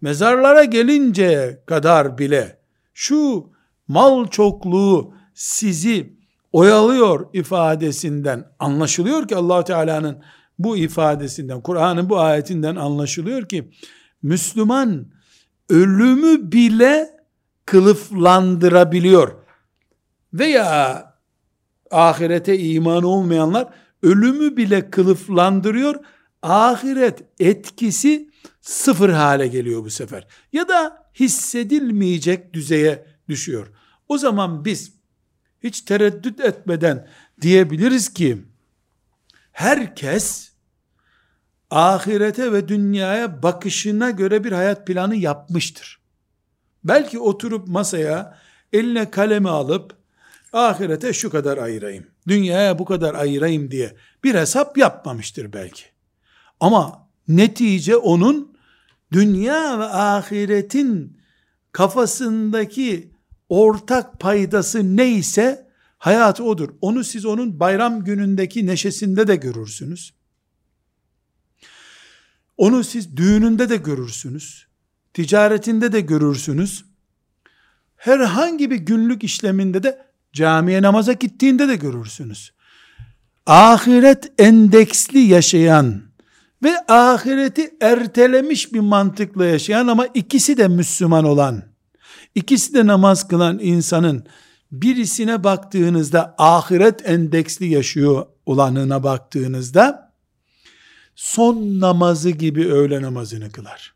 mezarlara 0.00 0.64
gelince 0.64 1.62
kadar 1.66 2.18
bile 2.18 2.58
şu 2.94 3.50
mal 3.88 4.26
çokluğu 4.26 5.14
sizi 5.34 6.16
oyalıyor 6.52 7.26
ifadesinden 7.32 8.44
anlaşılıyor 8.58 9.28
ki 9.28 9.36
allah 9.36 9.64
Teala'nın 9.64 10.22
bu 10.58 10.76
ifadesinden, 10.76 11.60
Kur'an'ın 11.60 12.10
bu 12.10 12.20
ayetinden 12.20 12.76
anlaşılıyor 12.76 13.48
ki 13.48 13.70
Müslüman 14.22 15.06
ölümü 15.68 16.52
bile 16.52 17.10
kılıflandırabiliyor. 17.66 19.34
Veya 20.34 21.09
ahirete 21.90 22.58
iman 22.58 23.02
olmayanlar 23.02 23.68
ölümü 24.02 24.56
bile 24.56 24.90
kılıflandırıyor. 24.90 25.94
Ahiret 26.42 27.22
etkisi 27.40 28.30
sıfır 28.60 29.10
hale 29.10 29.46
geliyor 29.46 29.84
bu 29.84 29.90
sefer. 29.90 30.26
Ya 30.52 30.68
da 30.68 31.10
hissedilmeyecek 31.14 32.54
düzeye 32.54 33.06
düşüyor. 33.28 33.66
O 34.08 34.18
zaman 34.18 34.64
biz 34.64 34.92
hiç 35.62 35.80
tereddüt 35.80 36.40
etmeden 36.40 37.08
diyebiliriz 37.40 38.14
ki 38.14 38.42
herkes 39.52 40.52
ahirete 41.70 42.52
ve 42.52 42.68
dünyaya 42.68 43.42
bakışına 43.42 44.10
göre 44.10 44.44
bir 44.44 44.52
hayat 44.52 44.86
planı 44.86 45.16
yapmıştır. 45.16 46.00
Belki 46.84 47.18
oturup 47.18 47.68
masaya 47.68 48.38
eline 48.72 49.10
kalemi 49.10 49.48
alıp 49.48 49.99
ahirete 50.52 51.12
şu 51.12 51.30
kadar 51.30 51.58
ayırayım, 51.58 52.06
dünyaya 52.28 52.78
bu 52.78 52.84
kadar 52.84 53.14
ayırayım 53.14 53.70
diye 53.70 53.96
bir 54.24 54.34
hesap 54.34 54.78
yapmamıştır 54.78 55.52
belki. 55.52 55.82
Ama 56.60 57.08
netice 57.28 57.96
onun 57.96 58.56
dünya 59.12 59.78
ve 59.78 59.84
ahiretin 59.84 61.20
kafasındaki 61.72 63.10
ortak 63.48 64.20
paydası 64.20 64.96
neyse 64.96 65.70
hayatı 65.98 66.44
odur. 66.44 66.68
Onu 66.80 67.04
siz 67.04 67.26
onun 67.26 67.60
bayram 67.60 68.04
günündeki 68.04 68.66
neşesinde 68.66 69.26
de 69.26 69.36
görürsünüz. 69.36 70.14
Onu 72.56 72.84
siz 72.84 73.16
düğününde 73.16 73.68
de 73.68 73.76
görürsünüz. 73.76 74.66
Ticaretinde 75.14 75.92
de 75.92 76.00
görürsünüz. 76.00 76.84
Herhangi 77.96 78.70
bir 78.70 78.76
günlük 78.76 79.24
işleminde 79.24 79.82
de 79.82 80.09
camiye 80.32 80.82
namaza 80.82 81.12
gittiğinde 81.12 81.68
de 81.68 81.76
görürsünüz. 81.76 82.52
Ahiret 83.46 84.32
endeksli 84.38 85.18
yaşayan 85.18 86.02
ve 86.62 86.72
ahireti 86.88 87.70
ertelemiş 87.80 88.72
bir 88.72 88.80
mantıkla 88.80 89.44
yaşayan 89.44 89.86
ama 89.86 90.06
ikisi 90.06 90.56
de 90.56 90.68
Müslüman 90.68 91.24
olan, 91.24 91.62
ikisi 92.34 92.74
de 92.74 92.86
namaz 92.86 93.28
kılan 93.28 93.58
insanın 93.58 94.26
birisine 94.72 95.44
baktığınızda 95.44 96.34
ahiret 96.38 97.08
endeksli 97.08 97.66
yaşıyor 97.66 98.26
olanına 98.46 99.02
baktığınızda 99.02 100.12
son 101.14 101.80
namazı 101.80 102.30
gibi 102.30 102.72
öğle 102.72 103.02
namazını 103.02 103.52
kılar. 103.52 103.94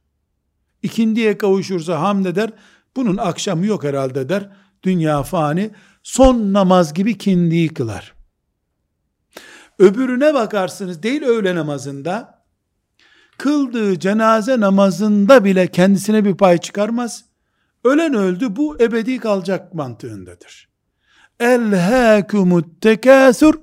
İkindiye 0.83 1.39
kavuşursa 1.39 2.01
hamd 2.01 2.27
eder, 2.27 2.51
bunun 2.97 3.17
akşamı 3.17 3.67
yok 3.67 3.85
herhalde 3.85 4.29
der, 4.29 4.51
dünya 4.83 5.23
fani, 5.23 5.71
son 6.05 6.53
namaz 6.53 6.95
gibi 6.95 7.19
kindiyi 7.19 7.75
kılar. 7.75 8.15
Öbürüne 9.79 10.35
bakarsınız 10.35 11.03
değil 11.03 11.23
öğle 11.23 11.55
namazında, 11.55 12.45
kıldığı 13.39 13.99
cenaze 13.99 14.61
namazında 14.61 15.45
bile 15.45 15.67
kendisine 15.67 16.25
bir 16.25 16.35
pay 16.35 16.59
çıkarmaz. 16.59 17.25
Ölen 17.85 18.15
öldü 18.15 18.57
bu 18.57 18.77
ebedi 18.81 19.19
kalacak 19.19 19.75
mantığındadır. 19.75 20.69
Elhâkumut 21.41 22.81
tekâsur 22.81 23.55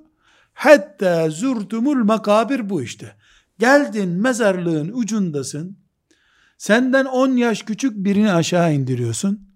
hatta 0.53 1.29
zurtumul 1.29 2.03
makabir 2.03 2.69
bu 2.69 2.81
işte. 2.81 3.15
Geldin 3.59 4.09
mezarlığın 4.09 4.91
ucundasın. 4.93 5.77
Senden 6.57 7.05
10 7.05 7.29
yaş 7.29 7.63
küçük 7.63 7.95
birini 7.95 8.33
aşağı 8.33 8.73
indiriyorsun. 8.73 9.50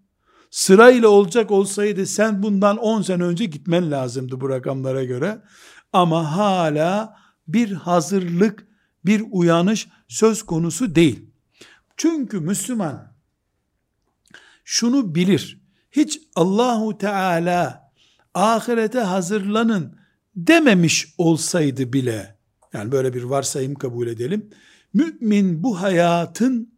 Sırayla 0.56 1.08
olacak 1.10 1.52
olsaydı 1.52 2.06
sen 2.06 2.44
bundan 2.44 2.78
10 2.78 3.02
sene 3.02 3.24
önce 3.24 3.46
gitmen 3.46 3.92
lazımdı 3.92 4.42
bu 4.42 4.50
rakamlara 4.50 5.04
göre. 5.04 5.42
Ama 5.94 6.38
hala 6.38 7.18
bir 7.48 7.72
hazırlık, 7.72 8.68
bir 9.06 9.24
uyanış 9.32 9.88
söz 10.08 10.44
konusu 10.44 10.96
değil. 10.96 11.30
Çünkü 11.98 12.40
Müslüman 12.40 13.12
şunu 14.64 15.16
bilir. 15.16 15.62
Hiç 15.92 16.22
Allahu 16.36 16.98
Teala 16.98 17.92
ahirete 18.34 19.00
hazırlanın 19.00 19.98
dememiş 20.36 21.14
olsaydı 21.18 21.94
bile 21.94 22.38
yani 22.74 22.92
böyle 22.92 23.14
bir 23.14 23.24
varsayım 23.24 23.76
kabul 23.76 24.08
edelim. 24.08 24.50
Mümin 24.94 25.64
bu 25.64 25.82
hayatın 25.82 26.75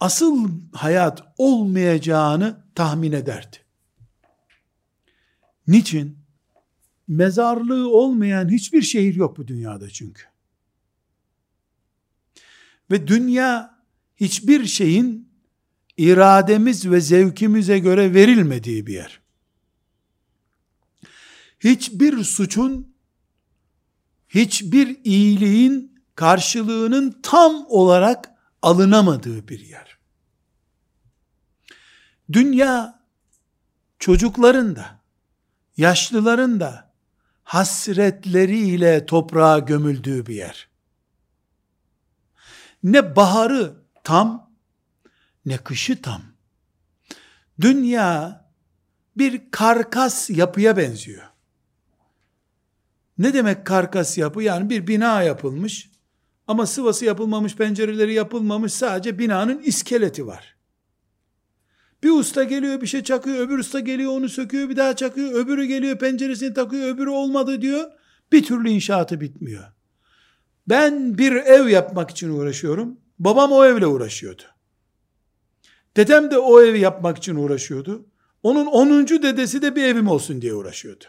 asıl 0.00 0.50
hayat 0.72 1.22
olmayacağını 1.38 2.64
tahmin 2.74 3.12
ederdi. 3.12 3.56
Niçin? 5.66 6.18
Mezarlığı 7.08 7.90
olmayan 7.90 8.48
hiçbir 8.48 8.82
şehir 8.82 9.14
yok 9.14 9.36
bu 9.36 9.48
dünyada 9.48 9.90
çünkü. 9.90 10.22
Ve 12.90 13.08
dünya 13.08 13.78
hiçbir 14.16 14.66
şeyin 14.66 15.28
irademiz 15.96 16.90
ve 16.90 17.00
zevkimize 17.00 17.78
göre 17.78 18.14
verilmediği 18.14 18.86
bir 18.86 18.94
yer. 18.94 19.20
Hiçbir 21.60 22.24
suçun, 22.24 22.94
hiçbir 24.28 25.04
iyiliğin 25.04 26.00
karşılığının 26.14 27.20
tam 27.22 27.66
olarak 27.68 28.37
alınamadığı 28.62 29.48
bir 29.48 29.60
yer. 29.60 29.98
Dünya 32.32 33.02
çocukların 33.98 34.76
da, 34.76 35.00
yaşlıların 35.76 36.60
da 36.60 36.92
hasretleriyle 37.44 39.06
toprağa 39.06 39.58
gömüldüğü 39.58 40.26
bir 40.26 40.34
yer. 40.34 40.68
Ne 42.82 43.16
baharı 43.16 43.74
tam, 44.04 44.50
ne 45.46 45.58
kışı 45.58 46.02
tam. 46.02 46.22
Dünya 47.60 48.44
bir 49.16 49.50
karkas 49.50 50.30
yapıya 50.30 50.76
benziyor. 50.76 51.24
Ne 53.18 53.34
demek 53.34 53.66
karkas 53.66 54.18
yapı? 54.18 54.42
Yani 54.42 54.70
bir 54.70 54.86
bina 54.86 55.22
yapılmış 55.22 55.87
ama 56.48 56.66
sıvası 56.66 57.04
yapılmamış, 57.04 57.56
pencereleri 57.56 58.14
yapılmamış, 58.14 58.72
sadece 58.72 59.18
binanın 59.18 59.58
iskeleti 59.58 60.26
var. 60.26 60.56
Bir 62.02 62.10
usta 62.10 62.44
geliyor 62.44 62.80
bir 62.80 62.86
şey 62.86 63.02
çakıyor, 63.02 63.38
öbür 63.38 63.58
usta 63.58 63.80
geliyor 63.80 64.12
onu 64.12 64.28
söküyor, 64.28 64.68
bir 64.68 64.76
daha 64.76 64.96
çakıyor, 64.96 65.32
öbürü 65.32 65.64
geliyor 65.64 65.98
penceresini 65.98 66.54
takıyor, 66.54 66.88
öbürü 66.88 67.10
olmadı 67.10 67.62
diyor. 67.62 67.90
Bir 68.32 68.44
türlü 68.44 68.70
inşaatı 68.70 69.20
bitmiyor. 69.20 69.64
Ben 70.68 71.18
bir 71.18 71.32
ev 71.32 71.68
yapmak 71.68 72.10
için 72.10 72.30
uğraşıyorum. 72.30 73.00
Babam 73.18 73.52
o 73.52 73.64
evle 73.64 73.86
uğraşıyordu. 73.86 74.42
Dedem 75.96 76.30
de 76.30 76.38
o 76.38 76.62
evi 76.62 76.80
yapmak 76.80 77.18
için 77.18 77.36
uğraşıyordu. 77.36 78.06
Onun 78.42 78.66
10. 78.66 79.06
dedesi 79.08 79.62
de 79.62 79.76
bir 79.76 79.82
evim 79.82 80.08
olsun 80.08 80.42
diye 80.42 80.54
uğraşıyordu. 80.54 81.04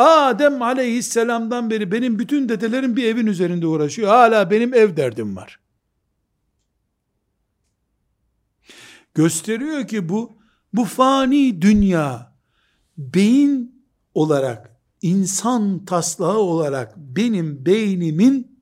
Adem 0.00 0.62
aleyhisselamdan 0.62 1.70
beri 1.70 1.92
benim 1.92 2.18
bütün 2.18 2.48
dedelerim 2.48 2.96
bir 2.96 3.04
evin 3.04 3.26
üzerinde 3.26 3.66
uğraşıyor. 3.66 4.08
Hala 4.08 4.50
benim 4.50 4.74
ev 4.74 4.96
derdim 4.96 5.36
var. 5.36 5.60
Gösteriyor 9.14 9.86
ki 9.86 10.08
bu 10.08 10.38
bu 10.72 10.84
fani 10.84 11.62
dünya 11.62 12.36
beyin 12.98 13.84
olarak 14.14 14.76
insan 15.02 15.84
taslağı 15.84 16.38
olarak 16.38 16.96
benim 16.96 17.66
beynimin 17.66 18.60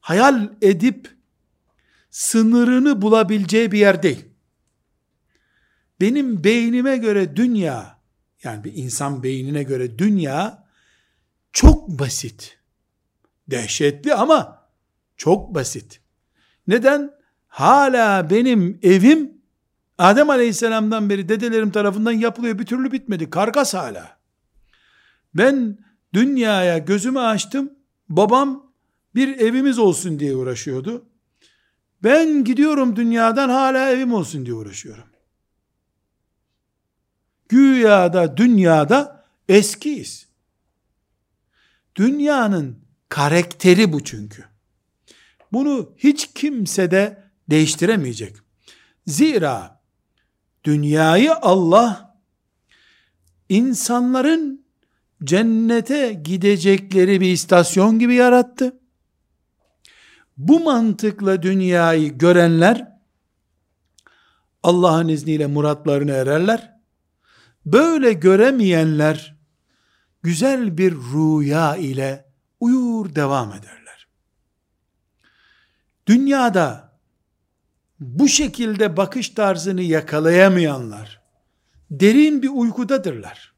hayal 0.00 0.50
edip 0.62 1.16
sınırını 2.10 3.02
bulabileceği 3.02 3.72
bir 3.72 3.78
yer 3.78 4.02
değil. 4.02 4.24
Benim 6.00 6.44
beynime 6.44 6.96
göre 6.96 7.36
dünya, 7.36 8.01
yani 8.44 8.64
bir 8.64 8.72
insan 8.74 9.22
beynine 9.22 9.62
göre 9.62 9.98
dünya 9.98 10.64
çok 11.52 11.88
basit. 11.88 12.58
Dehşetli 13.50 14.14
ama 14.14 14.68
çok 15.16 15.54
basit. 15.54 16.00
Neden? 16.66 17.10
Hala 17.48 18.30
benim 18.30 18.78
evim 18.82 19.42
Adem 19.98 20.30
Aleyhisselam'dan 20.30 21.10
beri 21.10 21.28
dedelerim 21.28 21.70
tarafından 21.70 22.12
yapılıyor 22.12 22.58
bir 22.58 22.66
türlü 22.66 22.92
bitmedi. 22.92 23.30
Karkas 23.30 23.74
hala. 23.74 24.18
Ben 25.34 25.78
dünyaya 26.14 26.78
gözümü 26.78 27.20
açtım. 27.20 27.72
Babam 28.08 28.72
bir 29.14 29.38
evimiz 29.38 29.78
olsun 29.78 30.18
diye 30.18 30.36
uğraşıyordu. 30.36 31.06
Ben 32.02 32.44
gidiyorum 32.44 32.96
dünyadan 32.96 33.48
hala 33.48 33.90
evim 33.90 34.12
olsun 34.12 34.46
diye 34.46 34.54
uğraşıyorum. 34.54 35.11
Güya 37.52 38.12
da 38.12 38.36
dünyada 38.36 39.24
eskiyiz. 39.48 40.28
Dünyanın 41.96 42.78
karakteri 43.08 43.92
bu 43.92 44.04
çünkü. 44.04 44.44
Bunu 45.52 45.94
hiç 45.98 46.34
kimse 46.34 46.90
de 46.90 47.24
değiştiremeyecek. 47.50 48.36
Zira 49.06 49.80
dünyayı 50.64 51.34
Allah 51.34 52.18
insanların 53.48 54.66
cennete 55.24 56.12
gidecekleri 56.12 57.20
bir 57.20 57.32
istasyon 57.32 57.98
gibi 57.98 58.14
yarattı. 58.14 58.80
Bu 60.36 60.60
mantıkla 60.60 61.42
dünyayı 61.42 62.18
görenler 62.18 62.98
Allah'ın 64.62 65.08
izniyle 65.08 65.46
muratlarını 65.46 66.12
ererler. 66.12 66.81
Böyle 67.66 68.12
göremeyenler 68.12 69.36
güzel 70.22 70.78
bir 70.78 70.92
rüya 70.92 71.76
ile 71.76 72.32
uyur 72.60 73.14
devam 73.14 73.52
ederler. 73.52 74.08
Dünyada 76.06 76.98
bu 78.00 78.28
şekilde 78.28 78.96
bakış 78.96 79.28
tarzını 79.28 79.82
yakalayamayanlar 79.82 81.22
derin 81.90 82.42
bir 82.42 82.48
uykudadırlar. 82.48 83.52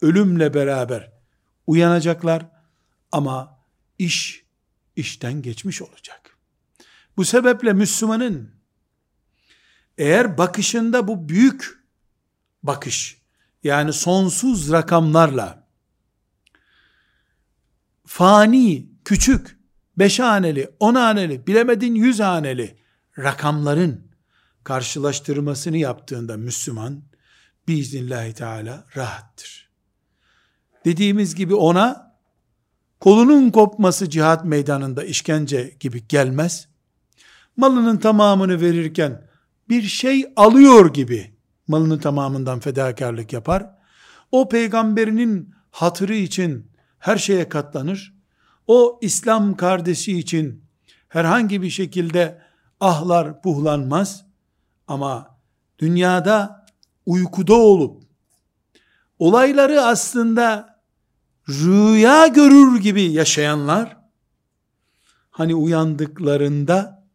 Ölümle 0.00 0.54
beraber 0.54 1.12
uyanacaklar 1.66 2.46
ama 3.12 3.58
iş 3.98 4.44
işten 4.96 5.42
geçmiş 5.42 5.82
olacak. 5.82 6.36
Bu 7.16 7.24
sebeple 7.24 7.72
Müslümanın 7.72 8.50
eğer 9.98 10.38
bakışında 10.38 11.08
bu 11.08 11.28
büyük 11.28 11.84
bakış 12.62 13.25
yani 13.66 13.92
sonsuz 13.92 14.72
rakamlarla 14.72 15.66
fani, 18.06 18.86
küçük, 19.04 19.58
beş 19.98 20.20
haneli, 20.20 20.70
on 20.80 20.94
haneli, 20.94 21.46
bilemedin 21.46 21.94
yüz 21.94 22.20
haneli 22.20 22.78
rakamların 23.18 24.06
karşılaştırmasını 24.64 25.76
yaptığında 25.76 26.36
Müslüman 26.36 27.02
biiznillahü 27.68 28.32
teala 28.32 28.84
rahattır. 28.96 29.70
Dediğimiz 30.84 31.34
gibi 31.34 31.54
ona 31.54 32.16
kolunun 33.00 33.50
kopması 33.50 34.10
cihat 34.10 34.44
meydanında 34.44 35.04
işkence 35.04 35.76
gibi 35.80 36.08
gelmez. 36.08 36.68
Malının 37.56 37.96
tamamını 37.96 38.60
verirken 38.60 39.28
bir 39.68 39.82
şey 39.82 40.32
alıyor 40.36 40.94
gibi 40.94 41.35
malının 41.68 41.98
tamamından 41.98 42.60
fedakarlık 42.60 43.32
yapar. 43.32 43.70
O 44.32 44.48
peygamberinin 44.48 45.54
hatırı 45.70 46.14
için 46.14 46.70
her 46.98 47.16
şeye 47.16 47.48
katlanır. 47.48 48.14
O 48.66 48.98
İslam 49.02 49.56
kardeşi 49.56 50.18
için 50.18 50.64
herhangi 51.08 51.62
bir 51.62 51.70
şekilde 51.70 52.42
ahlar 52.80 53.44
buhlanmaz. 53.44 54.26
Ama 54.88 55.38
dünyada 55.78 56.66
uykuda 57.06 57.54
olup 57.54 58.02
olayları 59.18 59.82
aslında 59.82 60.76
rüya 61.48 62.26
görür 62.26 62.80
gibi 62.80 63.02
yaşayanlar 63.02 63.96
hani 65.30 65.54
uyandıklarında 65.54 67.06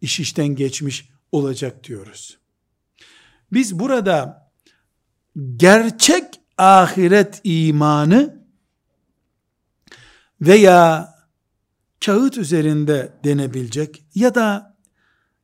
iş 0.00 0.20
işten 0.20 0.46
geçmiş 0.46 1.08
olacak 1.32 1.84
diyoruz. 1.84 2.41
Biz 3.52 3.78
burada 3.78 4.50
gerçek 5.56 6.24
ahiret 6.58 7.40
imanı 7.44 8.42
veya 10.40 11.14
kağıt 12.04 12.38
üzerinde 12.38 13.12
denebilecek 13.24 14.04
ya 14.14 14.34
da 14.34 14.76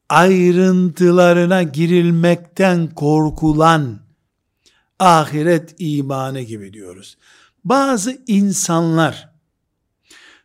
ayrıntılarına 0.08 1.62
girilmekten 1.62 2.86
korkulan 2.94 4.00
ahiret 4.98 5.74
imanı 5.78 6.40
gibi 6.40 6.72
diyoruz. 6.72 7.18
Bazı 7.64 8.22
insanlar 8.26 9.32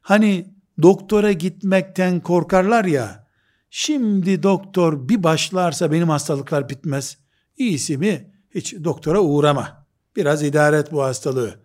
hani 0.01 0.53
doktora 0.81 1.31
gitmekten 1.31 2.19
korkarlar 2.19 2.85
ya 2.85 3.27
şimdi 3.69 4.43
doktor 4.43 5.09
bir 5.09 5.23
başlarsa 5.23 5.91
benim 5.91 6.09
hastalıklar 6.09 6.69
bitmez. 6.69 7.22
İyisi 7.57 7.97
mi 7.97 8.31
hiç 8.55 8.73
doktora 8.83 9.19
uğrama. 9.19 9.87
Biraz 10.15 10.43
idare 10.43 10.77
et 10.77 10.91
bu 10.91 11.03
hastalığı. 11.03 11.59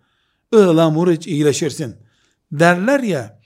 Ihlamur 0.53 1.11
hiç 1.11 1.27
iyileşirsin. 1.27 1.95
Derler 2.51 2.99
ya 2.99 3.39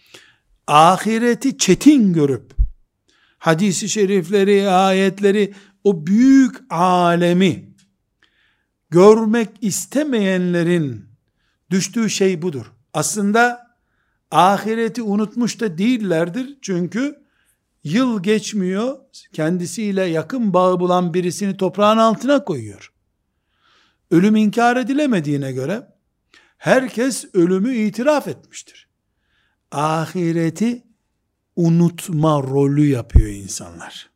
ahireti 0.68 1.58
çetin 1.58 2.14
görüp 2.14 2.54
hadisi 3.38 3.90
şerifleri, 3.90 4.70
ayetleri 4.70 5.54
o 5.84 6.08
büyük 6.08 6.56
alemi 6.70 7.74
görmek 8.90 9.50
istemeyenlerin 9.62 11.14
Düştüğü 11.74 12.10
şey 12.10 12.42
budur. 12.42 12.66
Aslında 12.94 13.68
ahireti 14.32 15.02
unutmuş 15.02 15.60
da 15.60 15.78
değillerdir. 15.78 16.58
Çünkü 16.62 17.23
yıl 17.84 18.24
geçmiyor, 18.24 18.98
kendisiyle 19.34 20.04
yakın 20.04 20.54
bağı 20.54 20.80
bulan 20.80 21.14
birisini 21.14 21.58
toprağın 21.58 21.98
altına 21.98 22.44
koyuyor. 22.44 22.94
Ölüm 24.12 24.36
inkar 24.36 24.78
edilemediğine 24.78 25.52
göre 25.52 25.88
herkes 26.58 27.26
ölümü 27.34 27.76
itiraf 27.76 28.28
etmiştir. 28.28 28.90
Ahireti 29.72 30.84
unutma 31.56 32.44
rolü 32.44 32.86
yapıyor 32.86 33.30
insanlar. 33.30 34.10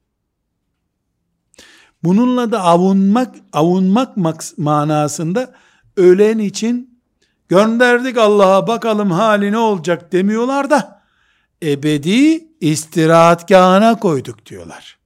Bununla 2.03 2.51
da 2.51 2.63
avunmak, 2.63 3.35
avunmak 3.53 4.17
manasında 4.57 5.55
ölen 5.97 6.37
için 6.37 7.01
gönderdik 7.47 8.17
Allah'a 8.17 8.67
bakalım 8.67 9.11
hali 9.11 9.51
ne 9.51 9.57
olacak 9.57 10.11
demiyorlar 10.11 10.69
da 10.69 11.03
ebedi 11.63 12.46
istirahatgahına 12.61 13.99
koyduk 13.99 14.45
diyorlar. 14.45 14.99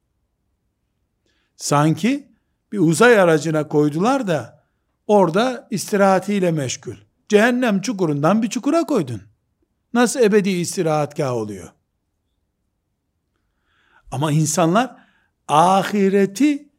Sanki 1.55 2.31
bir 2.71 2.79
uzay 2.79 3.19
aracına 3.19 3.67
koydular 3.67 4.27
da 4.27 4.63
orada 5.07 5.67
istirahatiyle 5.71 6.51
meşgul. 6.51 6.95
Cehennem 7.29 7.81
çukurundan 7.81 8.41
bir 8.41 8.49
çukura 8.49 8.83
koydun. 8.83 9.21
Nasıl 9.93 10.19
ebedi 10.19 10.49
istirahatgah 10.49 11.33
oluyor? 11.33 11.69
Ama 14.11 14.31
insanlar 14.31 14.95
ahireti 15.47 16.69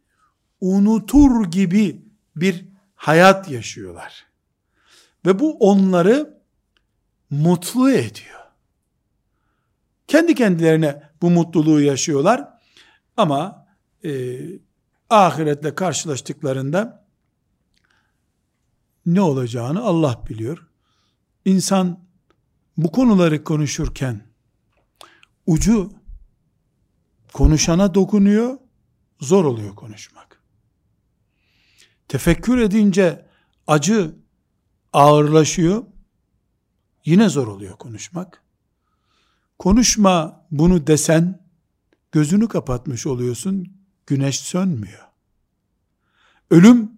unutur 0.60 1.44
gibi 1.50 2.02
bir 2.36 2.64
hayat 2.94 3.50
yaşıyorlar. 3.50 4.26
Ve 5.26 5.38
bu 5.38 5.58
onları 5.58 6.42
mutlu 7.30 7.90
ediyor. 7.90 8.41
Kendi 10.12 10.34
kendilerine 10.34 11.02
bu 11.22 11.30
mutluluğu 11.30 11.80
yaşıyorlar. 11.80 12.48
Ama 13.16 13.66
e, 14.04 14.40
ahiretle 15.10 15.74
karşılaştıklarında 15.74 17.06
ne 19.06 19.20
olacağını 19.20 19.82
Allah 19.82 20.22
biliyor. 20.28 20.68
İnsan 21.44 22.04
bu 22.76 22.92
konuları 22.92 23.44
konuşurken 23.44 24.26
ucu 25.46 25.92
konuşana 27.32 27.94
dokunuyor, 27.94 28.58
zor 29.20 29.44
oluyor 29.44 29.74
konuşmak. 29.74 30.42
Tefekkür 32.08 32.58
edince 32.58 33.26
acı 33.66 34.14
ağırlaşıyor, 34.92 35.84
yine 37.04 37.28
zor 37.28 37.46
oluyor 37.46 37.76
konuşmak. 37.78 38.42
Konuşma 39.62 40.46
bunu 40.50 40.86
desen, 40.86 41.46
gözünü 42.12 42.48
kapatmış 42.48 43.06
oluyorsun, 43.06 43.76
güneş 44.06 44.40
sönmüyor. 44.40 45.08
Ölüm, 46.50 46.92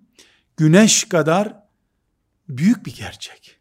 güneş 0.56 1.04
kadar 1.04 1.62
büyük 2.48 2.86
bir 2.86 2.96
gerçek. 2.96 3.60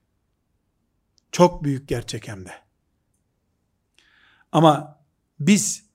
Çok 1.32 1.64
büyük 1.64 1.88
gerçek 1.88 2.28
hem 2.28 2.46
de. 2.46 2.52
Ama 4.52 5.04
biz 5.40 5.86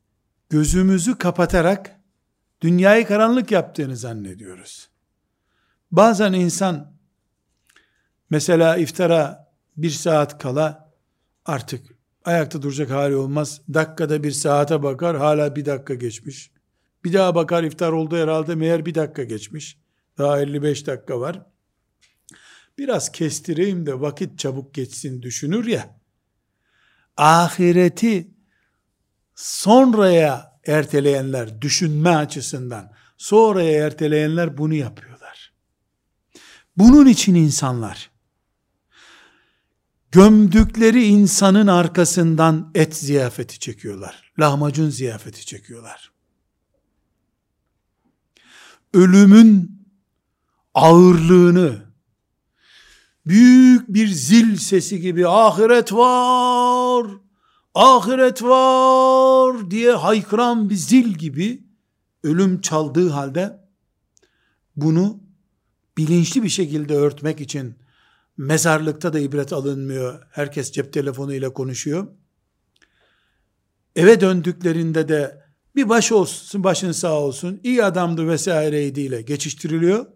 gözümüzü 0.51 1.19
kapatarak 1.19 2.01
dünyayı 2.61 3.07
karanlık 3.07 3.51
yaptığını 3.51 3.97
zannediyoruz. 3.97 4.89
Bazen 5.93 6.33
insan 6.33 6.93
mesela 8.31 8.77
iftara 8.77 9.53
bir 9.77 9.91
saat 9.91 10.39
kala 10.39 10.93
artık 11.45 11.98
ayakta 12.29 12.63
duracak 12.63 12.91
hali 12.91 13.17
olmaz. 13.17 13.61
Dakikada 13.75 14.23
bir 14.23 14.31
saate 14.31 14.83
bakar 14.83 15.17
hala 15.17 15.57
bir 15.57 15.65
dakika 15.65 15.95
geçmiş. 15.95 16.51
Bir 17.05 17.13
daha 17.13 17.35
bakar 17.35 17.65
iftar 17.65 17.93
oldu 17.93 18.17
herhalde 18.17 18.55
meğer 18.55 18.87
bir 18.87 18.95
dakika 18.95 19.25
geçmiş. 19.25 19.79
Daha 20.19 20.41
55 20.41 20.87
dakika 20.87 21.21
var. 21.21 21.47
Biraz 22.79 23.13
kestireyim 23.13 23.87
de 23.87 24.01
vakit 24.01 24.39
çabuk 24.39 24.75
geçsin 24.75 25.23
düşünür 25.23 25.67
ya. 25.67 25.99
Ahireti 27.17 28.29
sonraya 29.35 30.61
erteleyenler 30.67 31.63
düşünme 31.63 32.17
açısından 32.17 32.93
sonraya 33.17 33.87
erteleyenler 33.87 34.59
bunu 34.59 34.75
yapıyorlar. 34.75 35.53
Bunun 36.77 37.07
için 37.07 37.35
insanlar 37.35 38.11
gömdükleri 40.13 41.05
insanın 41.05 41.67
arkasından 41.67 42.71
et 42.75 42.97
ziyafeti 42.97 43.59
çekiyorlar. 43.59 44.33
Lahmacun 44.39 44.91
ziyafeti 44.91 45.47
çekiyorlar. 45.47 46.13
Ölümün 48.95 49.83
ağırlığını 50.75 51.89
büyük 53.27 53.89
bir 53.89 54.09
zil 54.09 54.57
sesi 54.57 55.01
gibi 55.01 55.29
ahiret 55.29 55.93
var, 55.93 57.07
ahiret 57.75 58.43
var 58.43 59.71
diye 59.71 59.93
haykıran 59.93 60.71
bir 60.71 60.75
zil 60.75 61.15
gibi 61.15 61.65
ölüm 62.23 62.61
çaldığı 62.61 63.11
halde 63.11 63.69
bunu 64.77 65.21
bilinçli 65.99 66.43
bir 66.43 66.49
şekilde 66.49 66.95
örtmek 66.95 67.41
için 67.41 67.75
mezarlıkta 68.39 69.13
da 69.13 69.19
ibret 69.19 69.53
alınmıyor. 69.53 70.23
Herkes 70.31 70.73
cep 70.73 70.93
telefonuyla 70.93 71.53
konuşuyor. 71.53 72.07
Eve 73.97 74.21
döndüklerinde 74.21 75.09
de 75.09 75.43
bir 75.77 75.89
baş 75.89 76.13
olsun, 76.13 76.65
başın 76.65 76.93
sağ 76.93 77.13
olsun, 77.13 77.61
iyi 77.65 77.85
adamdı 77.85 78.29
vesaireydi 78.29 79.01
ile 79.01 79.23
geçiştiriliyor. 79.23 80.07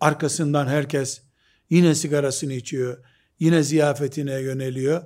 Arkasından 0.00 0.66
herkes 0.66 1.22
yine 1.70 1.94
sigarasını 1.94 2.52
içiyor, 2.52 2.98
yine 3.38 3.62
ziyafetine 3.62 4.40
yöneliyor. 4.40 5.02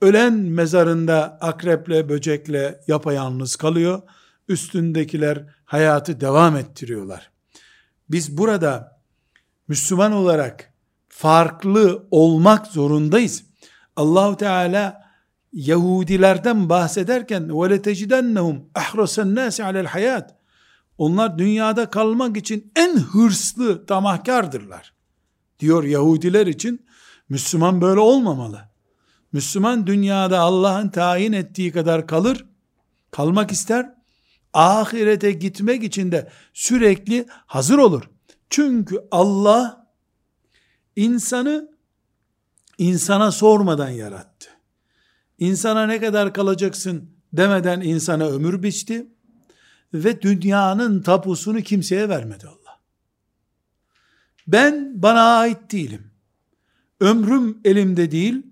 Ölen 0.00 0.34
mezarında 0.34 1.38
akreple, 1.40 2.08
böcekle 2.08 2.80
yapayalnız 2.86 3.56
kalıyor. 3.56 4.02
Üstündekiler 4.48 5.46
hayatı 5.64 6.20
devam 6.20 6.56
ettiriyorlar. 6.56 7.30
Biz 8.10 8.38
burada 8.38 9.00
Müslüman 9.68 10.12
olarak 10.12 10.73
farklı 11.14 12.06
olmak 12.10 12.66
zorundayız. 12.66 13.44
Allahu 13.96 14.36
Teala 14.36 15.04
Yahudilerden 15.52 16.68
bahsederken 16.68 17.48
ve 17.70 17.82
tecidennehum 17.82 18.70
ahrasan 18.74 19.34
nas 19.34 19.60
alel 19.60 19.86
hayat. 19.86 20.36
Onlar 20.98 21.38
dünyada 21.38 21.90
kalmak 21.90 22.36
için 22.36 22.72
en 22.76 22.96
hırslı 22.96 23.86
tamahkardırlar. 23.86 24.94
Diyor 25.58 25.84
Yahudiler 25.84 26.46
için 26.46 26.86
Müslüman 27.28 27.80
böyle 27.80 28.00
olmamalı. 28.00 28.60
Müslüman 29.32 29.86
dünyada 29.86 30.40
Allah'ın 30.40 30.88
tayin 30.88 31.32
ettiği 31.32 31.72
kadar 31.72 32.06
kalır, 32.06 32.46
kalmak 33.10 33.52
ister. 33.52 33.94
Ahirete 34.52 35.32
gitmek 35.32 35.84
için 35.84 36.12
de 36.12 36.30
sürekli 36.52 37.26
hazır 37.46 37.78
olur. 37.78 38.02
Çünkü 38.50 38.98
Allah 39.10 39.83
insanı 40.96 41.70
insana 42.78 43.32
sormadan 43.32 43.88
yarattı. 43.88 44.48
İnsana 45.38 45.86
ne 45.86 46.00
kadar 46.00 46.32
kalacaksın 46.34 47.10
demeden 47.32 47.80
insana 47.80 48.26
ömür 48.26 48.62
biçti 48.62 49.06
ve 49.94 50.22
dünyanın 50.22 51.02
tapusunu 51.02 51.60
kimseye 51.62 52.08
vermedi 52.08 52.46
Allah. 52.46 52.80
Ben 54.46 55.02
bana 55.02 55.22
ait 55.22 55.72
değilim. 55.72 56.10
Ömrüm 57.00 57.60
elimde 57.64 58.10
değil, 58.10 58.46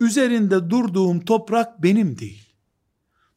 üzerinde 0.00 0.70
durduğum 0.70 1.24
toprak 1.24 1.82
benim 1.82 2.18
değil. 2.18 2.46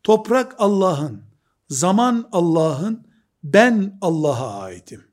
Toprak 0.04 0.56
Allah'ın, 0.58 1.24
zaman 1.69 2.30
Allah'ın, 2.32 3.08
ben 3.43 3.98
Allah'a 4.02 4.62
aitim. 4.62 5.04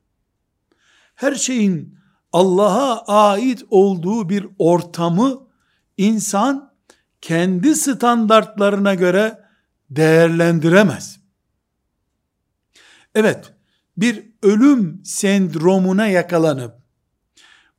Her 1.15 1.35
şeyin 1.35 1.96
Allah'a 2.37 3.03
ait 3.07 3.65
olduğu 3.69 4.29
bir 4.29 4.47
ortamı 4.59 5.47
insan 5.97 6.73
kendi 7.21 7.75
standartlarına 7.75 8.95
göre 8.95 9.39
değerlendiremez. 9.89 11.19
Evet, 13.15 13.53
bir 13.97 14.23
ölüm 14.43 15.01
sendromuna 15.05 16.07
yakalanıp 16.07 16.75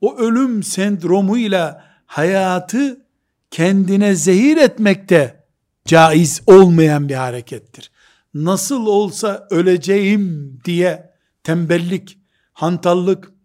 o 0.00 0.16
ölüm 0.16 0.62
sendromuyla 0.62 1.84
hayatı 2.06 3.06
kendine 3.50 4.14
zehir 4.14 4.56
etmekte 4.56 5.44
caiz 5.84 6.42
olmayan 6.46 7.08
bir 7.08 7.14
harekettir. 7.14 7.90
Nasıl 8.34 8.86
olsa 8.86 9.46
öleceğim 9.50 10.58
diye 10.64 11.14
tembellik, 11.42 12.18
hantallık, 12.52 13.37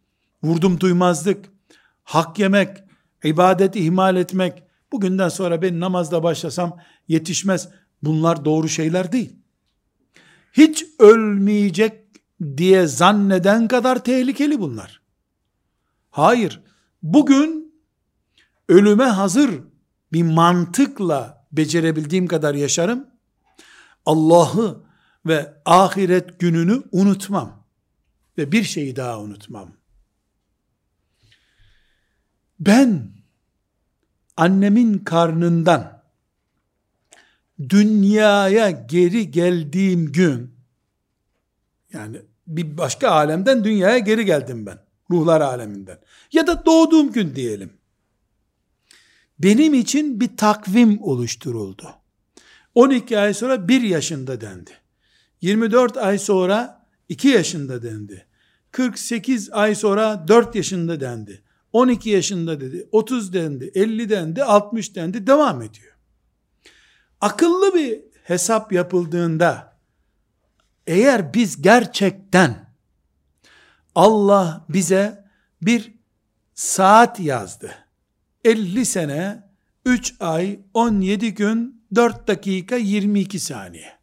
vurdum 0.43 0.79
duymazlık, 0.79 1.45
hak 2.03 2.39
yemek, 2.39 2.77
ibadeti 3.23 3.79
ihmal 3.79 4.15
etmek, 4.15 4.63
bugünden 4.91 5.29
sonra 5.29 5.61
ben 5.61 5.79
namazda 5.79 6.23
başlasam 6.23 6.79
yetişmez. 7.07 7.69
Bunlar 8.03 8.45
doğru 8.45 8.69
şeyler 8.69 9.11
değil. 9.11 9.35
Hiç 10.53 10.85
ölmeyecek 10.99 12.03
diye 12.57 12.87
zanneden 12.87 13.67
kadar 13.67 14.03
tehlikeli 14.03 14.59
bunlar. 14.59 15.01
Hayır, 16.11 16.61
bugün 17.03 17.73
ölüme 18.69 19.05
hazır 19.05 19.59
bir 20.13 20.23
mantıkla 20.23 21.47
becerebildiğim 21.51 22.27
kadar 22.27 22.55
yaşarım. 22.55 23.07
Allah'ı 24.05 24.83
ve 25.25 25.53
ahiret 25.65 26.39
gününü 26.39 26.83
unutmam. 26.91 27.63
Ve 28.37 28.51
bir 28.51 28.63
şeyi 28.63 28.95
daha 28.95 29.19
unutmam. 29.19 29.71
Ben 32.67 33.11
annemin 34.37 34.97
karnından 34.97 36.03
dünyaya 37.69 38.69
geri 38.71 39.31
geldiğim 39.31 40.11
gün 40.11 40.55
yani 41.93 42.21
bir 42.47 42.77
başka 42.77 43.09
alemden 43.09 43.63
dünyaya 43.63 43.97
geri 43.97 44.25
geldim 44.25 44.65
ben. 44.65 44.77
Ruhlar 45.11 45.41
aleminden. 45.41 45.99
Ya 46.31 46.47
da 46.47 46.65
doğduğum 46.65 47.11
gün 47.11 47.35
diyelim. 47.35 47.73
Benim 49.39 49.73
için 49.73 50.19
bir 50.19 50.37
takvim 50.37 51.03
oluşturuldu. 51.03 51.95
12 52.75 53.19
ay 53.19 53.33
sonra 53.33 53.67
1 53.67 53.81
yaşında 53.81 54.41
dendi. 54.41 54.71
24 55.41 55.97
ay 55.97 56.19
sonra 56.19 56.87
2 57.09 57.27
yaşında 57.27 57.83
dendi. 57.83 58.25
48 58.71 59.49
ay 59.51 59.75
sonra 59.75 60.27
4 60.27 60.55
yaşında 60.55 60.99
dendi. 60.99 61.43
12 61.73 62.09
yaşında 62.09 62.61
dedi, 62.61 62.87
30 62.91 63.33
dendi, 63.33 63.71
50 63.75 64.09
dendi, 64.09 64.43
60 64.43 64.95
dendi, 64.95 65.27
devam 65.27 65.61
ediyor. 65.61 65.93
Akıllı 67.21 67.73
bir 67.73 67.99
hesap 68.23 68.71
yapıldığında 68.71 69.77
eğer 70.87 71.33
biz 71.33 71.61
gerçekten 71.61 72.73
Allah 73.95 74.65
bize 74.69 75.25
bir 75.61 75.93
saat 76.53 77.19
yazdı. 77.19 77.75
50 78.45 78.85
sene 78.85 79.49
3 79.85 80.15
ay 80.19 80.59
17 80.73 81.33
gün 81.33 81.83
4 81.95 82.27
dakika 82.27 82.75
22 82.75 83.39
saniye. 83.39 83.99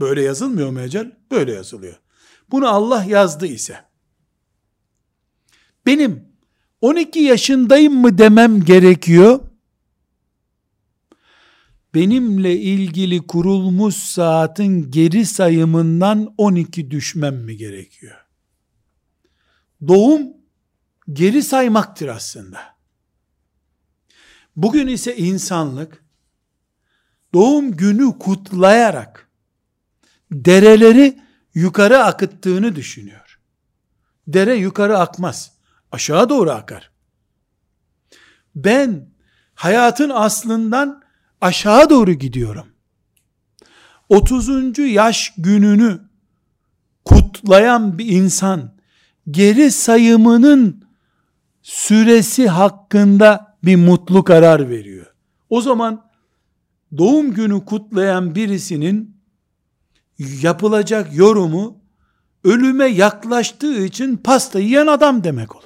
Böyle 0.00 0.22
yazılmıyor 0.22 0.70
mu 0.70 0.80
ecel? 0.80 1.12
Böyle 1.30 1.52
yazılıyor. 1.52 2.00
Bunu 2.50 2.68
Allah 2.68 3.04
yazdı 3.04 3.46
ise 3.46 3.84
benim 5.86 6.35
12 6.80 7.18
yaşındayım 7.18 7.94
mı 7.94 8.18
demem 8.18 8.64
gerekiyor? 8.64 9.40
Benimle 11.94 12.56
ilgili 12.56 13.26
kurulmuş 13.26 13.94
saatin 13.94 14.90
geri 14.90 15.26
sayımından 15.26 16.34
12 16.38 16.90
düşmem 16.90 17.36
mi 17.36 17.56
gerekiyor? 17.56 18.26
Doğum 19.88 20.22
geri 21.12 21.42
saymaktır 21.42 22.08
aslında. 22.08 22.60
Bugün 24.56 24.86
ise 24.86 25.16
insanlık 25.16 26.04
doğum 27.34 27.76
günü 27.76 28.18
kutlayarak 28.18 29.30
dereleri 30.32 31.20
yukarı 31.54 32.04
akıttığını 32.04 32.76
düşünüyor. 32.76 33.40
Dere 34.26 34.54
yukarı 34.54 34.98
akmaz. 34.98 35.55
Aşağı 35.96 36.28
doğru 36.28 36.50
akar. 36.50 36.90
Ben 38.54 39.08
hayatın 39.54 40.10
aslından 40.10 41.02
aşağı 41.40 41.90
doğru 41.90 42.12
gidiyorum. 42.12 42.66
30. 44.08 44.78
yaş 44.78 45.32
gününü 45.38 46.00
kutlayan 47.04 47.98
bir 47.98 48.06
insan 48.06 48.72
geri 49.30 49.70
sayımının 49.70 50.84
süresi 51.62 52.48
hakkında 52.48 53.56
bir 53.64 53.76
mutlu 53.76 54.24
karar 54.24 54.68
veriyor. 54.68 55.14
O 55.50 55.60
zaman 55.60 56.06
doğum 56.98 57.34
günü 57.34 57.64
kutlayan 57.64 58.34
birisinin 58.34 59.16
yapılacak 60.18 61.16
yorumu 61.16 61.78
ölüme 62.44 62.86
yaklaştığı 62.86 63.84
için 63.84 64.16
pasta 64.16 64.58
yiyen 64.58 64.86
adam 64.86 65.24
demek 65.24 65.56
olur. 65.56 65.65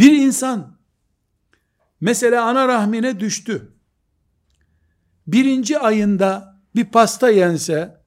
Bir 0.00 0.12
insan 0.12 0.78
mesela 2.00 2.44
ana 2.44 2.68
rahmine 2.68 3.20
düştü. 3.20 3.72
Birinci 5.26 5.78
ayında 5.78 6.60
bir 6.76 6.84
pasta 6.84 7.30
yense, 7.30 8.00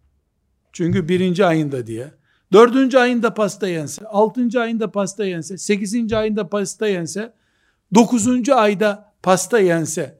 çünkü 0.71 1.09
birinci 1.09 1.45
ayında 1.45 1.87
diye, 1.87 2.11
dördüncü 2.53 2.97
ayında 2.97 3.33
pasta 3.33 3.67
yense, 3.67 4.05
altıncı 4.05 4.61
ayında 4.61 4.91
pasta 4.91 5.25
yense, 5.25 5.57
sekizinci 5.57 6.17
ayında 6.17 6.49
pasta 6.49 6.87
yense, 6.87 7.33
dokuzuncu 7.95 8.55
ayda 8.55 9.13
pasta 9.23 9.59
yense, 9.59 10.19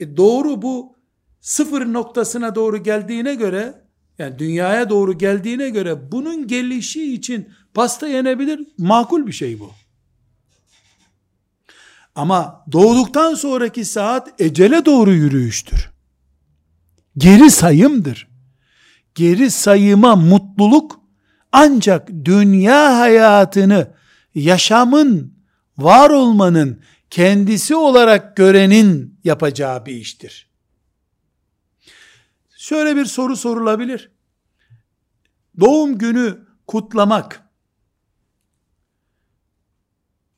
e 0.00 0.16
doğru 0.16 0.62
bu 0.62 0.96
sıfır 1.40 1.92
noktasına 1.92 2.54
doğru 2.54 2.82
geldiğine 2.82 3.34
göre, 3.34 3.74
yani 4.18 4.38
dünyaya 4.38 4.90
doğru 4.90 5.18
geldiğine 5.18 5.70
göre 5.70 6.12
bunun 6.12 6.46
gelişi 6.46 7.14
için 7.14 7.48
pasta 7.74 8.08
yenebilir, 8.08 8.66
makul 8.78 9.26
bir 9.26 9.32
şey 9.32 9.60
bu. 9.60 9.70
Ama 12.18 12.64
doğduktan 12.72 13.34
sonraki 13.34 13.84
saat 13.84 14.40
ecele 14.40 14.84
doğru 14.84 15.12
yürüyüştür. 15.12 15.90
Geri 17.16 17.50
sayımdır. 17.50 18.28
Geri 19.14 19.50
sayıma 19.50 20.16
mutluluk 20.16 21.00
ancak 21.52 22.08
dünya 22.24 22.98
hayatını 22.98 23.94
yaşamın, 24.34 25.34
var 25.78 26.10
olmanın 26.10 26.82
kendisi 27.10 27.74
olarak 27.76 28.36
görenin 28.36 29.20
yapacağı 29.24 29.86
bir 29.86 29.94
iştir. 29.94 30.50
Şöyle 32.56 32.96
bir 32.96 33.04
soru 33.04 33.36
sorulabilir. 33.36 34.10
Doğum 35.60 35.98
günü 35.98 36.46
kutlamak 36.66 37.42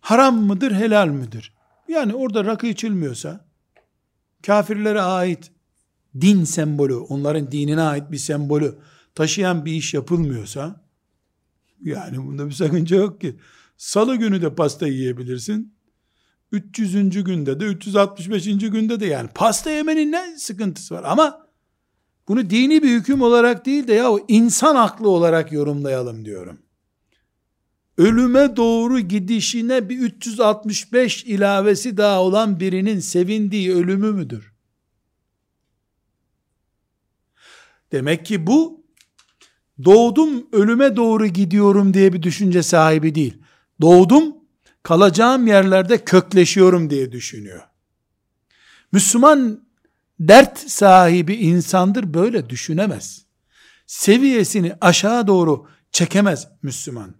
haram 0.00 0.36
mıdır, 0.36 0.72
helal 0.72 1.08
midir? 1.08 1.59
Yani 1.90 2.14
orada 2.14 2.44
rakı 2.44 2.66
içilmiyorsa, 2.66 3.44
kafirlere 4.46 5.00
ait 5.00 5.52
din 6.20 6.44
sembolü, 6.44 6.94
onların 6.94 7.52
dinine 7.52 7.82
ait 7.82 8.10
bir 8.10 8.18
sembolü 8.18 8.74
taşıyan 9.14 9.64
bir 9.64 9.72
iş 9.72 9.94
yapılmıyorsa, 9.94 10.84
yani 11.82 12.16
bunda 12.18 12.46
bir 12.46 12.52
sakınca 12.52 12.96
yok 12.96 13.20
ki. 13.20 13.36
Salı 13.76 14.16
günü 14.16 14.42
de 14.42 14.54
pasta 14.54 14.86
yiyebilirsin. 14.86 15.74
300. 16.52 17.24
günde 17.24 17.60
de 17.60 17.64
365. 17.64 18.44
günde 18.44 19.00
de 19.00 19.06
yani 19.06 19.28
pasta 19.34 19.70
yemenin 19.70 20.12
ne 20.12 20.38
sıkıntısı 20.38 20.94
var 20.94 21.04
ama 21.06 21.46
bunu 22.28 22.50
dini 22.50 22.82
bir 22.82 22.90
hüküm 22.90 23.22
olarak 23.22 23.66
değil 23.66 23.88
de 23.88 23.94
ya 23.94 24.10
insan 24.28 24.76
aklı 24.76 25.08
olarak 25.08 25.52
yorumlayalım 25.52 26.24
diyorum 26.24 26.58
ölüme 28.00 28.56
doğru 28.56 29.00
gidişine 29.00 29.88
bir 29.88 29.98
365 29.98 31.24
ilavesi 31.24 31.96
daha 31.96 32.22
olan 32.22 32.60
birinin 32.60 33.00
sevindiği 33.00 33.74
ölümü 33.74 34.12
müdür? 34.12 34.52
Demek 37.92 38.26
ki 38.26 38.46
bu 38.46 38.84
doğdum 39.84 40.46
ölüme 40.52 40.96
doğru 40.96 41.26
gidiyorum 41.26 41.94
diye 41.94 42.12
bir 42.12 42.22
düşünce 42.22 42.62
sahibi 42.62 43.14
değil. 43.14 43.38
Doğdum 43.80 44.36
kalacağım 44.82 45.46
yerlerde 45.46 46.04
kökleşiyorum 46.04 46.90
diye 46.90 47.12
düşünüyor. 47.12 47.62
Müslüman 48.92 49.64
dert 50.20 50.58
sahibi 50.70 51.34
insandır 51.34 52.14
böyle 52.14 52.50
düşünemez. 52.50 53.24
Seviyesini 53.86 54.72
aşağı 54.80 55.26
doğru 55.26 55.68
çekemez 55.92 56.48
Müslüman 56.62 57.19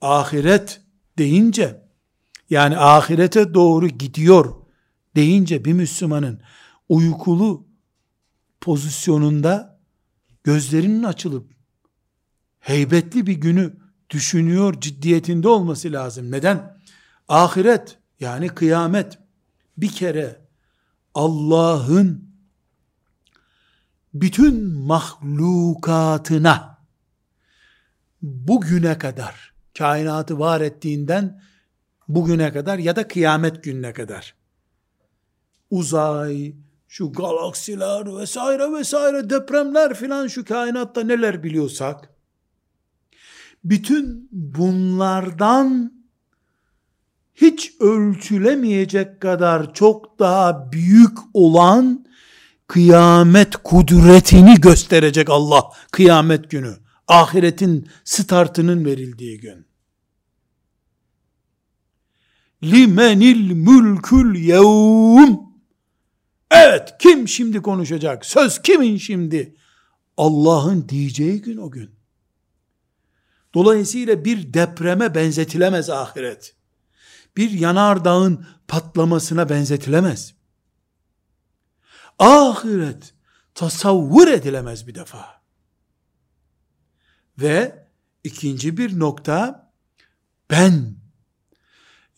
ahiret 0.00 0.80
deyince 1.18 1.86
yani 2.50 2.78
ahirete 2.78 3.54
doğru 3.54 3.88
gidiyor 3.88 4.54
deyince 5.16 5.64
bir 5.64 5.72
Müslümanın 5.72 6.40
uykulu 6.88 7.66
pozisyonunda 8.60 9.80
gözlerinin 10.44 11.02
açılıp 11.02 11.52
heybetli 12.58 13.26
bir 13.26 13.34
günü 13.34 13.76
düşünüyor 14.10 14.80
ciddiyetinde 14.80 15.48
olması 15.48 15.92
lazım. 15.92 16.30
Neden? 16.30 16.76
Ahiret 17.28 17.98
yani 18.20 18.48
kıyamet 18.48 19.18
bir 19.76 19.92
kere 19.92 20.46
Allah'ın 21.14 22.30
bütün 24.14 24.64
mahlukatına 24.64 26.78
bugüne 28.22 28.98
kadar 28.98 29.55
kainatı 29.78 30.38
var 30.38 30.60
ettiğinden 30.60 31.42
bugüne 32.08 32.52
kadar 32.52 32.78
ya 32.78 32.96
da 32.96 33.08
kıyamet 33.08 33.64
gününe 33.64 33.92
kadar 33.92 34.34
uzay, 35.70 36.54
şu 36.88 37.12
galaksiler 37.12 38.16
vesaire 38.16 38.72
vesaire 38.72 39.30
depremler 39.30 39.94
filan 39.94 40.26
şu 40.26 40.44
kainatta 40.44 41.00
neler 41.00 41.42
biliyorsak 41.42 42.10
bütün 43.64 44.28
bunlardan 44.32 45.92
hiç 47.34 47.72
ölçülemeyecek 47.80 49.20
kadar 49.20 49.74
çok 49.74 50.18
daha 50.18 50.72
büyük 50.72 51.18
olan 51.34 52.06
kıyamet 52.66 53.56
kudretini 53.56 54.54
gösterecek 54.60 55.30
Allah 55.30 55.62
kıyamet 55.90 56.50
günü. 56.50 56.76
Ahiretin 57.08 57.88
startının 58.04 58.84
verildiği 58.84 59.40
gün 59.40 59.65
limenil 62.62 63.50
mülkül 63.50 64.34
yevm 64.34 65.36
evet 66.50 66.94
kim 66.98 67.28
şimdi 67.28 67.62
konuşacak 67.62 68.26
söz 68.26 68.62
kimin 68.62 68.96
şimdi 68.96 69.56
Allah'ın 70.16 70.88
diyeceği 70.88 71.42
gün 71.42 71.56
o 71.56 71.70
gün. 71.70 71.96
Dolayısıyla 73.54 74.24
bir 74.24 74.54
depreme 74.54 75.14
benzetilemez 75.14 75.90
ahiret. 75.90 76.56
Bir 77.36 77.50
yanardağın 77.50 78.46
patlamasına 78.68 79.48
benzetilemez. 79.48 80.34
Ahiret 82.18 83.14
tasavvur 83.54 84.28
edilemez 84.28 84.86
bir 84.86 84.94
defa. 84.94 85.42
Ve 87.38 87.86
ikinci 88.24 88.76
bir 88.76 88.98
nokta 88.98 89.72
ben 90.50 90.96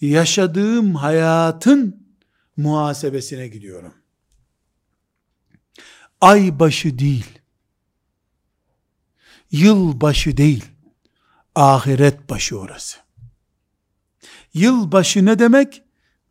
yaşadığım 0.01 0.94
hayatın 0.94 2.07
muhasebesine 2.57 3.49
gidiyorum. 3.49 3.94
Ay 6.20 6.59
başı 6.59 6.99
değil. 6.99 7.38
Yıl 9.51 10.01
başı 10.01 10.36
değil. 10.36 10.64
Ahiret 11.55 12.30
başı 12.30 12.59
orası. 12.59 12.99
Yıl 14.55 14.92
başı 14.92 15.24
ne 15.24 15.38
demek? 15.38 15.82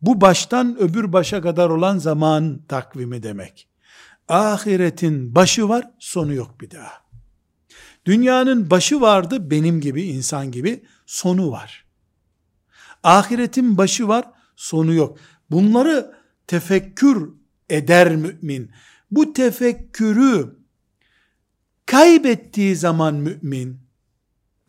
Bu 0.01 0.21
baştan 0.21 0.77
öbür 0.79 1.13
başa 1.13 1.41
kadar 1.41 1.69
olan 1.69 1.97
zaman 1.97 2.61
takvimi 2.67 3.23
demek. 3.23 3.67
Ahiretin 4.27 5.35
başı 5.35 5.69
var, 5.69 5.91
sonu 5.99 6.33
yok 6.33 6.61
bir 6.61 6.71
daha. 6.71 6.91
Dünyanın 8.05 8.69
başı 8.69 9.01
vardı 9.01 9.51
benim 9.51 9.81
gibi 9.81 10.03
insan 10.03 10.51
gibi, 10.51 10.85
sonu 11.05 11.51
var. 11.51 11.86
Ahiretin 13.07 13.77
başı 13.77 14.07
var, 14.07 14.25
sonu 14.55 14.93
yok. 14.93 15.17
Bunları 15.51 16.15
tefekkür 16.47 17.29
eder 17.69 18.15
mümin. 18.15 18.71
Bu 19.11 19.33
tefekkürü 19.33 20.57
kaybettiği 21.85 22.75
zaman 22.75 23.15
mümin, 23.15 23.79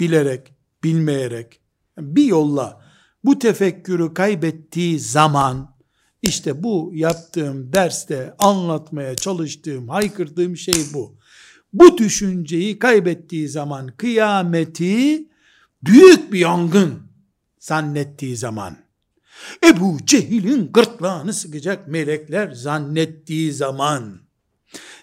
bilerek, 0.01 0.53
bilmeyerek, 0.85 1.61
bir 1.99 2.25
yolla 2.25 2.89
bu 3.25 3.39
tefekkürü 3.39 4.15
kaybettiği 4.15 5.01
zaman, 5.01 5.77
işte 6.23 6.63
bu 6.63 6.91
yaptığım 6.95 7.73
derste 7.73 8.35
anlatmaya 8.39 9.17
çalıştığım, 9.17 9.89
haykırdığım 9.89 10.57
şey 10.57 10.85
bu. 10.95 11.19
Bu 11.73 11.99
düşünceyi 11.99 12.79
kaybettiği 12.79 13.49
zaman 13.49 13.87
kıyameti 13.87 15.29
büyük 15.83 16.33
bir 16.33 16.39
yangın 16.39 17.08
zannettiği 17.59 18.37
zaman, 18.37 18.77
Ebu 19.65 19.99
Cehil'in 20.05 20.73
gırtlağını 20.73 21.33
sıkacak 21.33 21.89
melekler 21.89 22.51
zannettiği 22.51 23.53
zaman, 23.53 24.21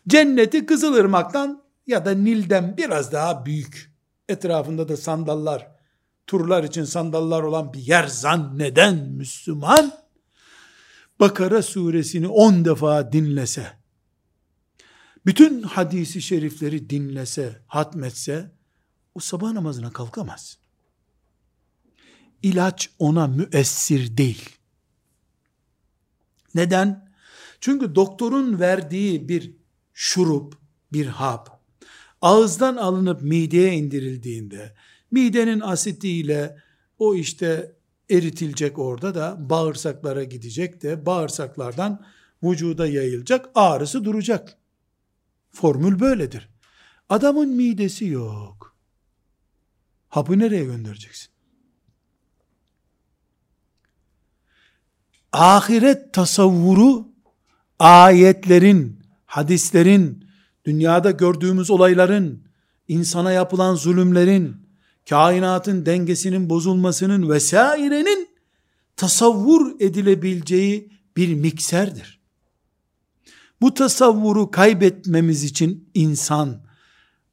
cenneti 0.08 0.66
Kızılırmak'tan 0.66 1.64
ya 1.88 2.06
da 2.06 2.12
Nil'den 2.12 2.78
biraz 2.78 3.12
daha 3.12 3.46
büyük, 3.46 3.96
etrafında 4.30 4.88
da 4.88 4.98
sandallar, 4.98 5.72
turlar 6.28 6.64
için 6.64 6.84
sandallar 6.84 7.44
olan 7.44 7.74
bir 7.74 7.80
yer 7.80 8.08
zanneden 8.08 8.96
Müslüman, 8.96 10.06
Bakara 11.20 11.62
suresini 11.62 12.28
on 12.28 12.66
defa 12.66 13.12
dinlese, 13.12 13.68
bütün 15.26 15.62
hadisi 15.64 16.22
şerifleri 16.22 16.90
dinlese, 16.90 17.62
hatmetse, 17.68 18.52
o 19.16 19.20
sabah 19.20 19.52
namazına 19.52 19.94
kalkamaz. 19.94 20.58
İlaç 22.46 22.90
ona 23.00 23.28
müessir 23.28 24.18
değil. 24.18 24.50
Neden? 26.56 27.12
Çünkü 27.60 27.96
doktorun 27.96 28.60
verdiği 28.60 29.30
bir 29.30 29.54
şurup, 29.94 30.58
bir 30.94 31.06
hap, 31.06 31.62
ağızdan 32.22 32.76
alınıp 32.76 33.22
mideye 33.22 33.74
indirildiğinde, 33.74 34.76
midenin 35.12 35.60
asitiyle 35.60 36.58
o 37.00 37.16
işte 37.16 37.76
eritilecek 38.10 38.80
orada 38.80 39.16
da 39.16 39.38
bağırsaklara 39.50 40.24
gidecek 40.24 40.82
de 40.82 41.06
bağırsaklardan 41.06 42.06
vücuda 42.44 42.88
yayılacak 42.88 43.50
ağrısı 43.56 44.04
duracak. 44.04 44.58
Formül 45.52 46.00
böyledir. 46.00 46.50
Adamın 47.10 47.50
midesi 47.50 48.06
yok. 48.06 48.76
Hapı 50.10 50.40
nereye 50.40 50.64
göndereceksin? 50.66 51.35
Ahiret 55.38 56.14
tasavvuru 56.14 57.08
ayetlerin, 57.80 59.00
hadislerin, 59.26 60.26
dünyada 60.66 61.12
gördüğümüz 61.12 61.70
olayların, 61.70 62.44
insana 62.88 63.32
yapılan 63.32 63.76
zulümlerin, 63.76 64.56
kainatın 65.10 65.86
dengesinin 65.86 66.50
bozulmasının 66.50 67.30
vesairenin 67.30 68.30
tasavvur 68.96 69.80
edilebileceği 69.80 70.92
bir 71.18 71.36
mikserdir. 71.36 72.22
Bu 73.62 73.74
tasavvuru 73.74 74.52
kaybetmemiz 74.52 75.44
için 75.44 75.90
insan, 75.94 76.66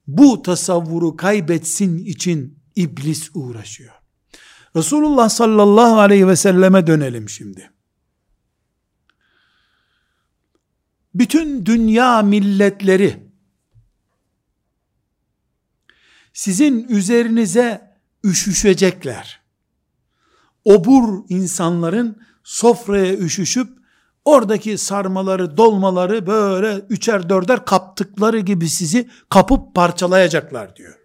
bu 0.06 0.42
tasavvuru 0.42 1.16
kaybetsin 1.16 1.98
için 1.98 2.58
iblis 2.76 3.30
uğraşıyor. 3.34 3.94
Resulullah 4.76 5.28
sallallahu 5.28 6.00
aleyhi 6.00 6.28
ve 6.28 6.36
selleme 6.36 6.86
dönelim 6.86 7.28
şimdi. 7.28 7.70
Bütün 11.14 11.66
dünya 11.66 12.22
milletleri 12.22 13.32
sizin 16.32 16.88
üzerinize 16.88 17.96
üşüşecekler. 18.24 19.42
Obur 20.64 21.24
insanların 21.28 22.22
sofraya 22.44 23.16
üşüşüp 23.16 23.68
oradaki 24.24 24.78
sarmaları, 24.78 25.56
dolmaları 25.56 26.26
böyle 26.26 26.74
üçer 26.88 27.28
dörder 27.28 27.64
kaptıkları 27.64 28.40
gibi 28.40 28.68
sizi 28.68 29.10
kapıp 29.28 29.74
parçalayacaklar 29.74 30.76
diyor. 30.76 30.98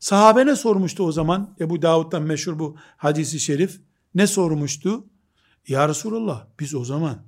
Sahabe 0.00 0.46
ne 0.46 0.56
sormuştu 0.56 1.02
o 1.04 1.12
zaman? 1.12 1.56
Ebu 1.60 1.82
Davud'dan 1.82 2.22
meşhur 2.22 2.58
bu 2.58 2.76
hadisi 2.96 3.40
şerif. 3.40 3.80
Ne 4.14 4.26
sormuştu? 4.26 5.04
Ya 5.68 5.88
Resulallah 5.88 6.46
biz 6.60 6.74
o 6.74 6.84
zaman 6.84 7.18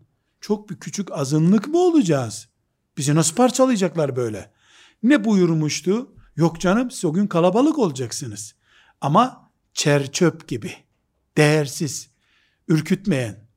çok 0.41 0.71
bir 0.71 0.77
küçük 0.77 1.13
azınlık 1.13 1.69
mı 1.69 1.79
olacağız? 1.79 2.49
Bizi 2.97 3.15
nasıl 3.15 3.35
parçalayacaklar 3.35 4.17
böyle? 4.17 4.53
Ne 5.03 5.25
buyurmuştu? 5.25 6.15
Yok 6.37 6.61
canım 6.61 6.91
siz 6.91 7.05
o 7.05 7.13
gün 7.13 7.27
kalabalık 7.27 7.79
olacaksınız. 7.79 8.55
Ama 9.01 9.51
çerçöp 9.75 10.49
gibi, 10.49 10.75
değersiz, 11.37 12.11
ürkütmeyen, 12.69 13.49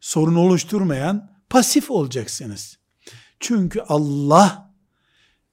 sorun 0.00 0.34
oluşturmayan, 0.34 1.42
pasif 1.50 1.90
olacaksınız. 1.90 2.78
Çünkü 3.40 3.80
Allah 3.80 4.74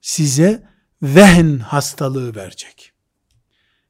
size 0.00 0.68
vehn 1.02 1.58
hastalığı 1.58 2.34
verecek. 2.34 2.92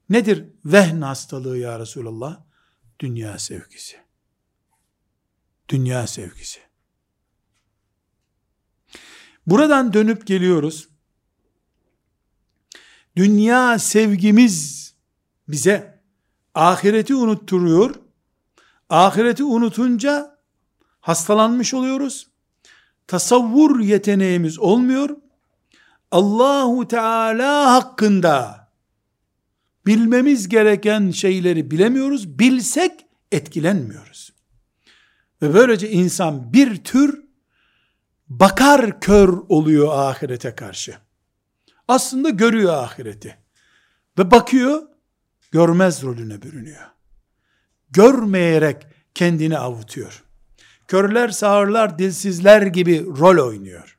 Nedir 0.09 0.49
vehn 0.65 1.01
hastalığı 1.01 1.59
ya 1.59 1.79
Resulallah? 1.79 2.41
Dünya 2.99 3.39
sevgisi. 3.39 3.97
Dünya 5.69 6.07
sevgisi. 6.07 6.70
Buradan 9.51 9.93
dönüp 9.93 10.27
geliyoruz 10.27 10.91
dünya 13.17 13.79
sevgimiz 13.79 14.95
bize 15.49 16.01
ahireti 16.55 17.15
unutturuyor. 17.15 17.95
Ahireti 18.91 19.45
unutunca 19.45 20.39
hastalanmış 21.01 21.75
oluyoruz. 21.75 22.27
Tasavvur 23.07 23.81
yeteneğimiz 23.81 24.59
olmuyor. 24.59 25.17
Allahu 26.11 26.89
Teala 26.89 27.75
hakkında 27.75 28.69
bilmemiz 29.87 30.49
gereken 30.49 31.11
şeyleri 31.11 31.71
bilemiyoruz. 31.71 32.39
Bilsek 32.39 32.93
etkilenmiyoruz. 33.33 34.33
Ve 35.43 35.55
böylece 35.55 35.91
insan 35.91 36.53
bir 36.53 36.85
tür 36.85 37.30
bakar 38.31 39.01
kör 39.01 39.29
oluyor 39.49 39.89
ahirete 39.93 40.55
karşı. 40.55 40.95
Aslında 41.89 42.31
görüyor 42.31 42.73
ahireti. 42.73 43.39
Ve 44.19 44.31
bakıyor, 44.31 44.83
görmez 45.51 46.03
rolüne 46.03 46.43
bürünüyor. 46.43 46.87
Görmeyerek 47.91 48.87
kendini 49.15 49.59
avutuyor. 49.59 50.25
Körler, 50.89 51.29
sağırlar, 51.29 51.99
dilsizler 51.99 52.63
gibi 52.63 53.07
rol 53.07 53.49
oynuyor. 53.49 53.99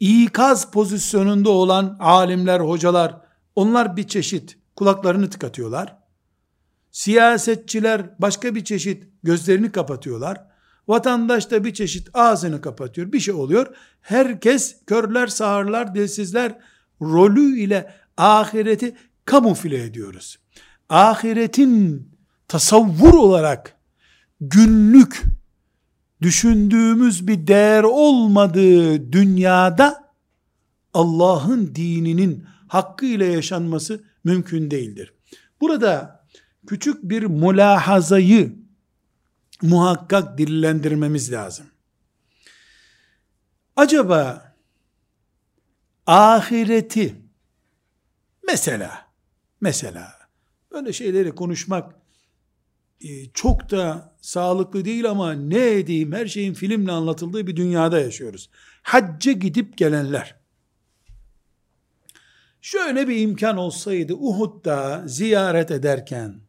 İkaz 0.00 0.70
pozisyonunda 0.70 1.50
olan 1.50 1.96
alimler, 2.00 2.60
hocalar, 2.60 3.20
onlar 3.56 3.96
bir 3.96 4.08
çeşit 4.08 4.58
kulaklarını 4.76 5.30
tıkatıyorlar. 5.30 5.98
Siyasetçiler 6.90 8.10
başka 8.18 8.54
bir 8.54 8.64
çeşit 8.64 9.04
gözlerini 9.22 9.72
kapatıyorlar. 9.72 10.48
Vatandaş 10.88 11.50
da 11.50 11.64
bir 11.64 11.74
çeşit 11.74 12.08
ağzını 12.14 12.60
kapatıyor. 12.60 13.12
Bir 13.12 13.20
şey 13.20 13.34
oluyor. 13.34 13.76
Herkes 14.00 14.76
körler, 14.86 15.26
sağırlar, 15.26 15.94
dilsizler 15.94 16.58
rolü 17.00 17.58
ile 17.58 17.94
ahireti 18.16 18.96
kamufle 19.24 19.84
ediyoruz. 19.84 20.38
Ahiretin 20.88 22.08
tasavvur 22.48 23.14
olarak 23.14 23.76
günlük 24.40 25.22
düşündüğümüz 26.22 27.28
bir 27.28 27.46
değer 27.46 27.82
olmadığı 27.82 29.12
dünyada 29.12 30.14
Allah'ın 30.94 31.74
dininin 31.74 32.44
hakkıyla 32.68 33.26
yaşanması 33.26 34.04
mümkün 34.24 34.70
değildir. 34.70 35.12
Burada 35.60 36.24
küçük 36.66 37.02
bir 37.02 37.22
mülahazayı 37.22 38.67
muhakkak 39.62 40.38
dillendirmemiz 40.38 41.32
lazım. 41.32 41.66
Acaba 43.76 44.54
ahireti 46.06 47.14
mesela 48.46 49.06
mesela 49.60 50.12
böyle 50.72 50.92
şeyleri 50.92 51.34
konuşmak 51.34 51.94
e, 53.00 53.30
çok 53.34 53.70
da 53.70 54.16
sağlıklı 54.20 54.84
değil 54.84 55.10
ama 55.10 55.32
ne 55.32 55.70
edeyim 55.70 56.12
her 56.12 56.26
şeyin 56.26 56.54
filmle 56.54 56.92
anlatıldığı 56.92 57.46
bir 57.46 57.56
dünyada 57.56 58.00
yaşıyoruz. 58.00 58.50
Hacca 58.82 59.32
gidip 59.32 59.78
gelenler 59.78 60.38
şöyle 62.60 63.08
bir 63.08 63.20
imkan 63.20 63.56
olsaydı 63.56 64.14
Uhud'da 64.14 65.02
ziyaret 65.06 65.70
ederken 65.70 66.40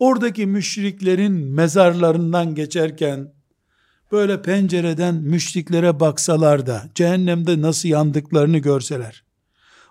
oradaki 0.00 0.46
müşriklerin 0.46 1.32
mezarlarından 1.32 2.54
geçerken 2.54 3.32
böyle 4.12 4.42
pencereden 4.42 5.14
müşriklere 5.14 6.00
baksalar 6.00 6.66
da 6.66 6.82
cehennemde 6.94 7.60
nasıl 7.60 7.88
yandıklarını 7.88 8.58
görseler. 8.58 9.24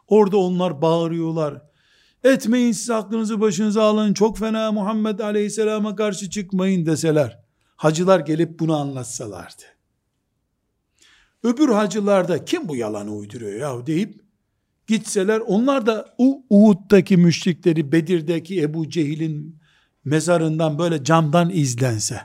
Orada 0.08 0.38
onlar 0.38 0.82
bağırıyorlar. 0.82 1.62
Etmeyin 2.24 2.72
siz 2.72 2.90
aklınızı 2.90 3.42
başınıza 3.42 3.84
alın 3.84 4.14
çok 4.14 4.38
fena 4.38 4.72
Muhammed 4.72 5.20
Aleyhisselam'a 5.20 5.96
karşı 5.96 6.30
çıkmayın 6.30 6.86
deseler. 6.86 7.40
Hacılar 7.76 8.20
gelip 8.20 8.60
bunu 8.60 8.76
anlatsalardı. 8.78 9.64
Öbür 11.44 11.70
hacılarda 11.70 12.46
kim 12.46 12.68
bu 12.68 12.76
yalanı 12.76 13.16
uyduruyor 13.16 13.60
ya 13.60 13.86
deyip 13.86 14.22
gitseler 14.88 15.40
onlar 15.40 15.86
da 15.86 16.16
Uhud'daki 16.50 17.18
müşrikleri 17.18 17.92
Bedir'deki 17.92 18.62
Ebu 18.62 18.90
Cehil'in 18.90 19.59
mezarından 20.06 20.80
böyle 20.80 21.04
camdan 21.04 21.50
izlense 21.50 22.22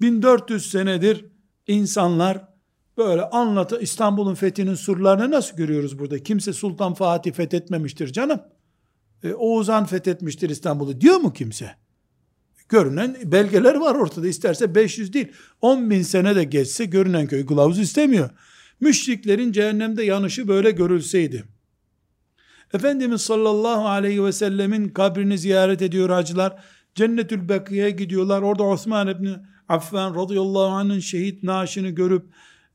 1400 0.00 0.70
senedir 0.70 1.24
insanlar 1.66 2.48
böyle 2.98 3.22
anlatı 3.22 3.80
İstanbul'un 3.80 4.34
fethinin 4.34 4.74
surlarını 4.74 5.30
nasıl 5.30 5.56
görüyoruz 5.56 5.98
burada? 5.98 6.22
Kimse 6.22 6.52
Sultan 6.52 6.94
Fatih 6.94 7.32
fethetmemiştir 7.32 8.12
canım. 8.12 8.42
E, 9.22 9.32
Oğuzhan 9.32 9.86
fethetmiştir 9.86 10.50
İstanbul'u 10.50 11.00
diyor 11.00 11.16
mu 11.16 11.32
kimse? 11.32 11.70
Görünen 12.68 13.16
belgeler 13.24 13.74
var 13.74 13.94
ortada. 13.94 14.28
İsterse 14.28 14.74
500 14.74 15.12
değil. 15.12 15.28
10 15.60 15.90
bin 15.90 16.02
sene 16.02 16.36
de 16.36 16.44
geçse 16.44 16.84
görünen 16.84 17.26
köy 17.26 17.46
kılavuz 17.46 17.78
istemiyor. 17.78 18.30
Müşriklerin 18.80 19.52
cehennemde 19.52 20.04
yanışı 20.04 20.48
böyle 20.48 20.70
görülseydi. 20.70 21.44
Efendimiz 22.74 23.20
sallallahu 23.22 23.88
aleyhi 23.88 24.24
ve 24.24 24.32
sellemin 24.32 24.88
kabrini 24.88 25.38
ziyaret 25.38 25.82
ediyor 25.82 26.10
hacılar. 26.10 26.64
Cennetül 26.94 27.48
Beki'ye 27.48 27.90
gidiyorlar. 27.90 28.42
Orada 28.42 28.62
Osman 28.62 29.08
ibn 29.08 29.28
Affan 29.68 30.14
radıyallahu 30.14 30.68
anh'ın 30.68 30.98
şehit 30.98 31.42
naaşını 31.42 31.88
görüp 31.88 32.26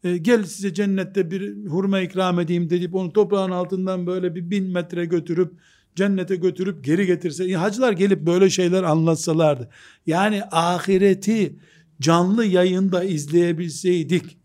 e, 0.04 0.18
gel 0.18 0.44
size 0.44 0.74
cennette 0.74 1.32
bir 1.32 1.66
hurma 1.66 2.00
ikram 2.00 2.40
edeyim 2.40 2.70
deyip 2.70 2.96
onu 2.96 3.14
toprağın 3.14 3.52
altından 3.52 4.08
böyle 4.08 4.36
bir 4.36 4.52
bin 4.52 4.72
metre 4.72 5.06
götürüp 5.06 5.54
cennete 5.96 6.36
götürüp 6.36 6.84
geri 6.84 7.06
getirse 7.06 7.52
e, 7.52 7.54
hacılar 7.54 7.94
gelip 7.94 8.22
böyle 8.22 8.50
şeyler 8.50 8.84
anlatsalardı. 8.84 9.70
Yani 10.06 10.44
ahireti 10.52 11.60
canlı 12.02 12.46
yayında 12.46 13.04
izleyebilseydik 13.04 14.38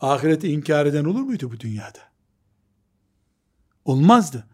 ahireti 0.00 0.48
inkar 0.48 0.86
eden 0.86 1.04
olur 1.04 1.20
muydu 1.20 1.50
bu 1.52 1.60
dünyada? 1.60 1.98
Olmazdı. 3.84 4.46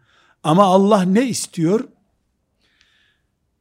Ama 0.43 0.63
Allah 0.63 1.01
ne 1.01 1.27
istiyor? 1.27 1.87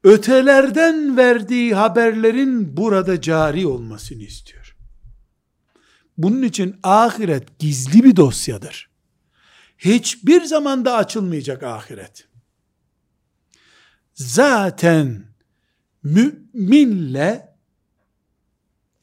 Ötelerden 0.05 1.17
verdiği 1.17 1.75
haberlerin 1.75 2.77
burada 2.77 3.21
cari 3.21 3.67
olmasını 3.67 4.23
istiyor. 4.23 4.77
Bunun 6.19 6.43
için 6.43 6.77
ahiret 6.83 7.59
gizli 7.59 8.05
bir 8.05 8.17
dosyadır. 8.17 8.91
Hiçbir 9.79 10.45
zamanda 10.45 10.97
açılmayacak 10.97 11.63
ahiret. 11.63 12.29
Zaten 14.15 15.25
müminle 16.03 17.57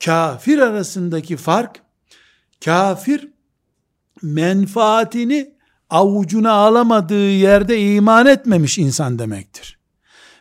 kafir 0.05 0.57
arasındaki 0.57 1.38
fark 1.38 1.82
kafir 2.65 3.28
menfaatini 4.21 5.57
avucuna 5.91 6.51
alamadığı 6.51 7.30
yerde 7.30 7.80
iman 7.80 8.26
etmemiş 8.26 8.78
insan 8.78 9.18
demektir. 9.18 9.78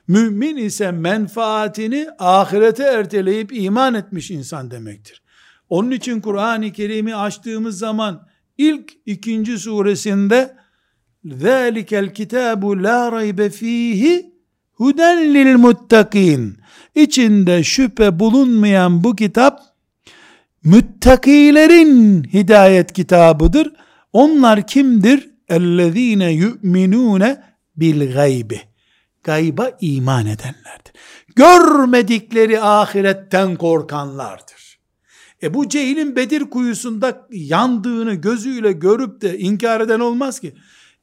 Mümin 0.08 0.58
ise 0.58 0.92
menfaatini 0.92 2.08
ahirete 2.20 2.84
erteleyip 2.84 3.54
iman 3.54 3.94
etmiş 3.94 4.32
insan 4.32 4.72
demektir. 4.72 5.22
Onun 5.70 5.92
için 5.92 6.22
Kur'an-ı 6.22 6.72
Kerim'i 6.72 7.16
açtığımız 7.16 7.78
zaman 7.78 8.28
ilk 8.58 8.94
ikinci 9.06 9.58
suresinde 9.58 10.56
ذَٰلِكَ 11.26 11.86
الْكِتَابُ 11.86 12.62
لَا 12.62 13.10
رَيْبَ 13.10 13.50
ف۪يهِ 13.50 14.32
huden 14.72 15.34
lil 15.34 15.56
muttakin. 15.56 16.58
İçinde 16.96 17.64
şüphe 17.64 18.20
bulunmayan 18.20 19.04
bu 19.04 19.16
kitap 19.16 19.60
müttakilerin 20.64 22.24
hidayet 22.24 22.94
kitabıdır. 22.94 23.74
Onlar 24.14 24.68
kimdir? 24.68 25.30
اَلَّذ۪ينَ 25.50 26.24
يُؤْمِنُونَ 26.44 27.38
بِالْغَيْبِ 27.78 28.60
Gayba 29.24 29.78
iman 29.82 30.26
edenlerdir. 30.26 30.94
Görmedikleri 31.36 32.62
ahiretten 32.62 33.56
korkanlardır. 33.56 34.80
Ebu 35.44 35.70
Cehil'in 35.70 36.16
Bedir 36.16 36.42
kuyusunda 36.42 37.28
yandığını 37.32 38.14
gözüyle 38.14 38.72
görüp 38.72 39.22
de 39.22 39.40
inkar 39.40 39.82
eden 39.82 40.00
olmaz 40.00 40.40
ki. 40.40 40.54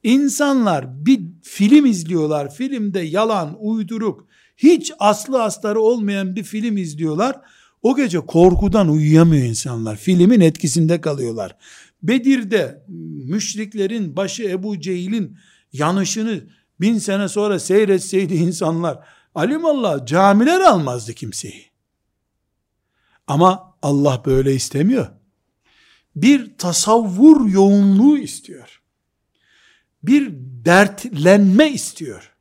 İnsanlar 0.02 1.06
bir 1.06 1.20
film 1.42 1.86
izliyorlar. 1.86 2.54
Filmde 2.54 3.00
yalan, 3.00 3.56
uyduruk, 3.60 4.26
hiç 4.56 4.92
aslı 4.98 5.42
astarı 5.42 5.80
olmayan 5.80 6.36
bir 6.36 6.44
film 6.44 6.76
izliyorlar. 6.76 7.36
O 7.82 7.96
gece 7.96 8.20
korkudan 8.20 8.88
uyuyamıyor 8.88 9.44
insanlar. 9.44 9.96
Filmin 9.96 10.40
etkisinde 10.40 11.00
kalıyorlar. 11.00 11.56
Bedir'de 12.03 12.83
müşriklerin 13.27 14.15
başı 14.15 14.43
Ebu 14.43 14.79
Cehil'in 14.79 15.37
yanışını 15.73 16.43
bin 16.81 16.97
sene 16.97 17.27
sonra 17.27 17.59
seyretseydi 17.59 18.35
insanlar 18.35 19.07
alimallah 19.35 20.05
camiler 20.05 20.59
almazdı 20.61 21.13
kimseyi. 21.13 21.65
Ama 23.27 23.77
Allah 23.81 24.23
böyle 24.25 24.55
istemiyor. 24.55 25.07
Bir 26.15 26.57
tasavvur 26.57 27.49
yoğunluğu 27.49 28.17
istiyor. 28.17 28.81
Bir 30.03 30.31
dertlenme 30.65 31.71
istiyor. 31.71 32.33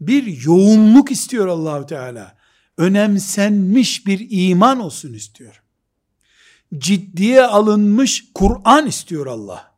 Bir 0.00 0.42
yoğunluk 0.42 1.10
istiyor 1.10 1.46
Allahu 1.46 1.86
Teala. 1.86 2.36
Önemsenmiş 2.78 4.06
bir 4.06 4.26
iman 4.30 4.80
olsun 4.80 5.12
istiyor 5.12 5.63
ciddiye 6.78 7.46
alınmış 7.46 8.24
Kur'an 8.34 8.86
istiyor 8.86 9.26
Allah. 9.26 9.74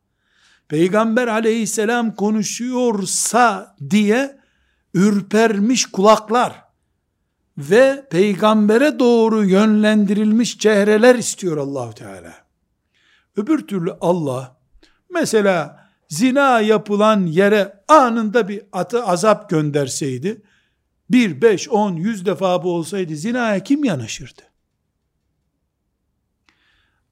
Peygamber 0.68 1.28
aleyhisselam 1.28 2.14
konuşuyorsa 2.14 3.76
diye 3.91 4.39
ürpermiş 4.95 5.87
kulaklar 5.87 6.64
ve 7.59 8.07
peygambere 8.11 8.99
doğru 8.99 9.45
yönlendirilmiş 9.45 10.59
çehreler 10.59 11.14
istiyor 11.14 11.57
Allahu 11.57 11.95
Teala. 11.95 12.34
Öbür 13.37 13.66
türlü 13.66 13.93
Allah 14.01 14.57
mesela 15.11 15.87
zina 16.09 16.61
yapılan 16.61 17.26
yere 17.26 17.84
anında 17.89 18.49
bir 18.49 18.62
atı 18.72 19.05
azap 19.05 19.51
gönderseydi 19.51 20.43
bir, 21.11 21.43
beş, 21.43 21.68
on, 21.68 21.97
yüz 21.97 22.26
defa 22.26 22.62
bu 22.62 22.72
olsaydı 22.72 23.16
zinaya 23.16 23.62
kim 23.62 23.84
yanaşırdı? 23.84 24.43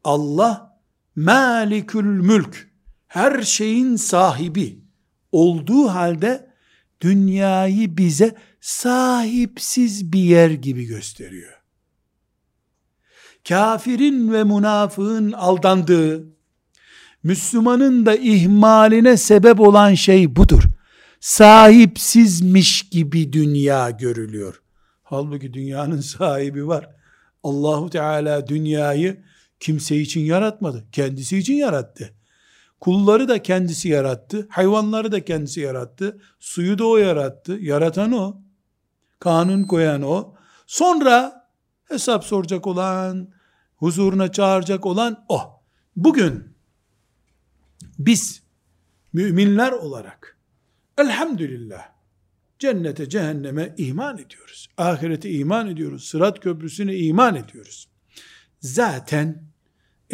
Allah 0.04 0.80
malikül 1.16 2.04
mülk 2.04 2.70
her 3.06 3.42
şeyin 3.42 3.96
sahibi 3.96 4.84
olduğu 5.32 5.88
halde 5.88 6.50
dünyayı 7.00 7.96
bize 7.96 8.34
sahipsiz 8.60 10.12
bir 10.12 10.18
yer 10.18 10.50
gibi 10.50 10.84
gösteriyor. 10.84 11.62
kafirin 13.48 14.32
ve 14.32 14.44
münafığın 14.44 15.32
aldandığı, 15.32 16.34
Müslümanın 17.22 18.06
da 18.06 18.16
ihmaline 18.16 19.16
sebep 19.16 19.60
olan 19.60 19.94
şey 19.94 20.36
budur. 20.36 20.62
Sahipsizmiş 21.20 22.88
gibi 22.90 23.32
dünya 23.32 23.90
görülüyor. 23.90 24.62
Halbuki 25.02 25.54
dünyanın 25.54 26.00
sahibi 26.00 26.66
var. 26.66 26.88
Allahu 27.42 27.90
Teala 27.90 28.46
dünyayı 28.46 29.24
kimse 29.64 29.96
için 29.96 30.20
yaratmadı. 30.20 30.84
Kendisi 30.92 31.38
için 31.38 31.54
yarattı. 31.54 32.14
Kulları 32.80 33.28
da 33.28 33.42
kendisi 33.42 33.88
yarattı. 33.88 34.46
Hayvanları 34.50 35.12
da 35.12 35.24
kendisi 35.24 35.60
yarattı. 35.60 36.20
Suyu 36.40 36.78
da 36.78 36.86
o 36.86 36.96
yarattı. 36.96 37.58
Yaratan 37.60 38.12
o. 38.12 38.42
Kanun 39.20 39.64
koyan 39.64 40.02
o. 40.02 40.34
Sonra 40.66 41.46
hesap 41.84 42.24
soracak 42.24 42.66
olan, 42.66 43.28
huzuruna 43.76 44.32
çağıracak 44.32 44.86
olan 44.86 45.24
o. 45.28 45.62
Bugün 45.96 46.56
biz 47.98 48.42
müminler 49.12 49.72
olarak 49.72 50.38
elhamdülillah 50.98 51.88
cennete 52.58 53.08
cehenneme 53.08 53.74
iman 53.76 54.18
ediyoruz. 54.18 54.68
Ahirete 54.76 55.30
iman 55.30 55.68
ediyoruz. 55.68 56.04
Sırat 56.04 56.40
köprüsüne 56.40 56.96
iman 56.96 57.34
ediyoruz. 57.34 57.88
Zaten 58.60 59.53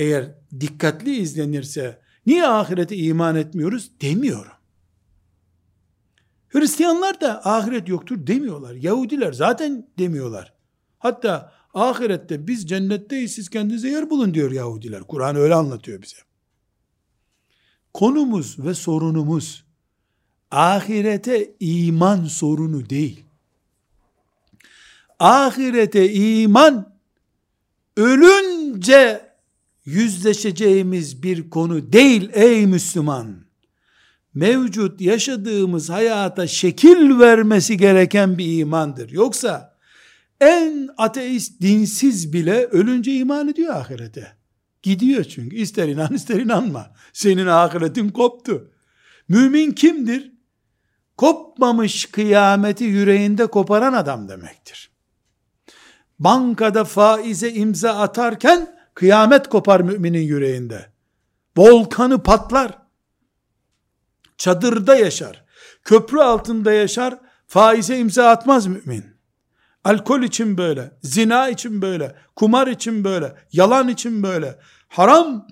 eğer 0.00 0.34
dikkatli 0.60 1.16
izlenirse 1.16 2.00
niye 2.26 2.46
ahirete 2.46 2.96
iman 2.96 3.36
etmiyoruz 3.36 3.90
demiyorum. 4.00 4.52
Hristiyanlar 6.48 7.20
da 7.20 7.46
ahiret 7.46 7.88
yoktur 7.88 8.26
demiyorlar. 8.26 8.74
Yahudiler 8.74 9.32
zaten 9.32 9.86
demiyorlar. 9.98 10.54
Hatta 10.98 11.52
ahirette 11.74 12.46
biz 12.46 12.68
cennetteyiz 12.68 13.32
siz 13.32 13.48
kendinize 13.48 13.88
yer 13.88 14.10
bulun 14.10 14.34
diyor 14.34 14.50
Yahudiler. 14.50 15.02
Kur'an 15.02 15.36
öyle 15.36 15.54
anlatıyor 15.54 16.02
bize. 16.02 16.16
Konumuz 17.94 18.58
ve 18.58 18.74
sorunumuz 18.74 19.64
ahirete 20.50 21.54
iman 21.60 22.24
sorunu 22.24 22.90
değil. 22.90 23.24
Ahirete 25.18 26.12
iman 26.12 26.94
ölünce 27.96 29.29
yüzleşeceğimiz 29.84 31.22
bir 31.22 31.50
konu 31.50 31.92
değil 31.92 32.30
ey 32.32 32.66
Müslüman. 32.66 33.44
Mevcut 34.34 35.00
yaşadığımız 35.00 35.90
hayata 35.90 36.46
şekil 36.46 37.18
vermesi 37.18 37.76
gereken 37.76 38.38
bir 38.38 38.58
imandır. 38.58 39.10
Yoksa 39.10 39.76
en 40.40 40.88
ateist, 40.96 41.60
dinsiz 41.60 42.32
bile 42.32 42.64
ölünce 42.64 43.14
iman 43.14 43.48
ediyor 43.48 43.74
ahirete. 43.74 44.36
Gidiyor 44.82 45.24
çünkü. 45.24 45.56
İster 45.56 45.88
inan 45.88 46.14
ister 46.14 46.40
inanma. 46.40 46.94
Senin 47.12 47.46
ahiretin 47.46 48.08
koptu. 48.08 48.70
Mümin 49.28 49.72
kimdir? 49.72 50.32
Kopmamış 51.16 52.06
kıyameti 52.06 52.84
yüreğinde 52.84 53.46
koparan 53.46 53.92
adam 53.92 54.28
demektir. 54.28 54.90
Bankada 56.18 56.84
faize 56.84 57.52
imza 57.52 57.98
atarken 57.98 58.79
kıyamet 59.00 59.48
kopar 59.48 59.80
müminin 59.80 60.22
yüreğinde. 60.22 60.86
Volkanı 61.56 62.22
patlar. 62.22 62.78
Çadırda 64.36 64.96
yaşar. 64.96 65.44
Köprü 65.84 66.18
altında 66.18 66.72
yaşar. 66.72 67.18
Faize 67.46 67.98
imza 67.98 68.28
atmaz 68.28 68.66
mümin. 68.66 69.04
Alkol 69.84 70.22
için 70.22 70.58
böyle, 70.58 70.92
zina 71.02 71.48
için 71.48 71.82
böyle, 71.82 72.16
kumar 72.36 72.66
için 72.66 73.04
böyle, 73.04 73.34
yalan 73.52 73.88
için 73.88 74.22
böyle, 74.22 74.58
haram, 74.88 75.46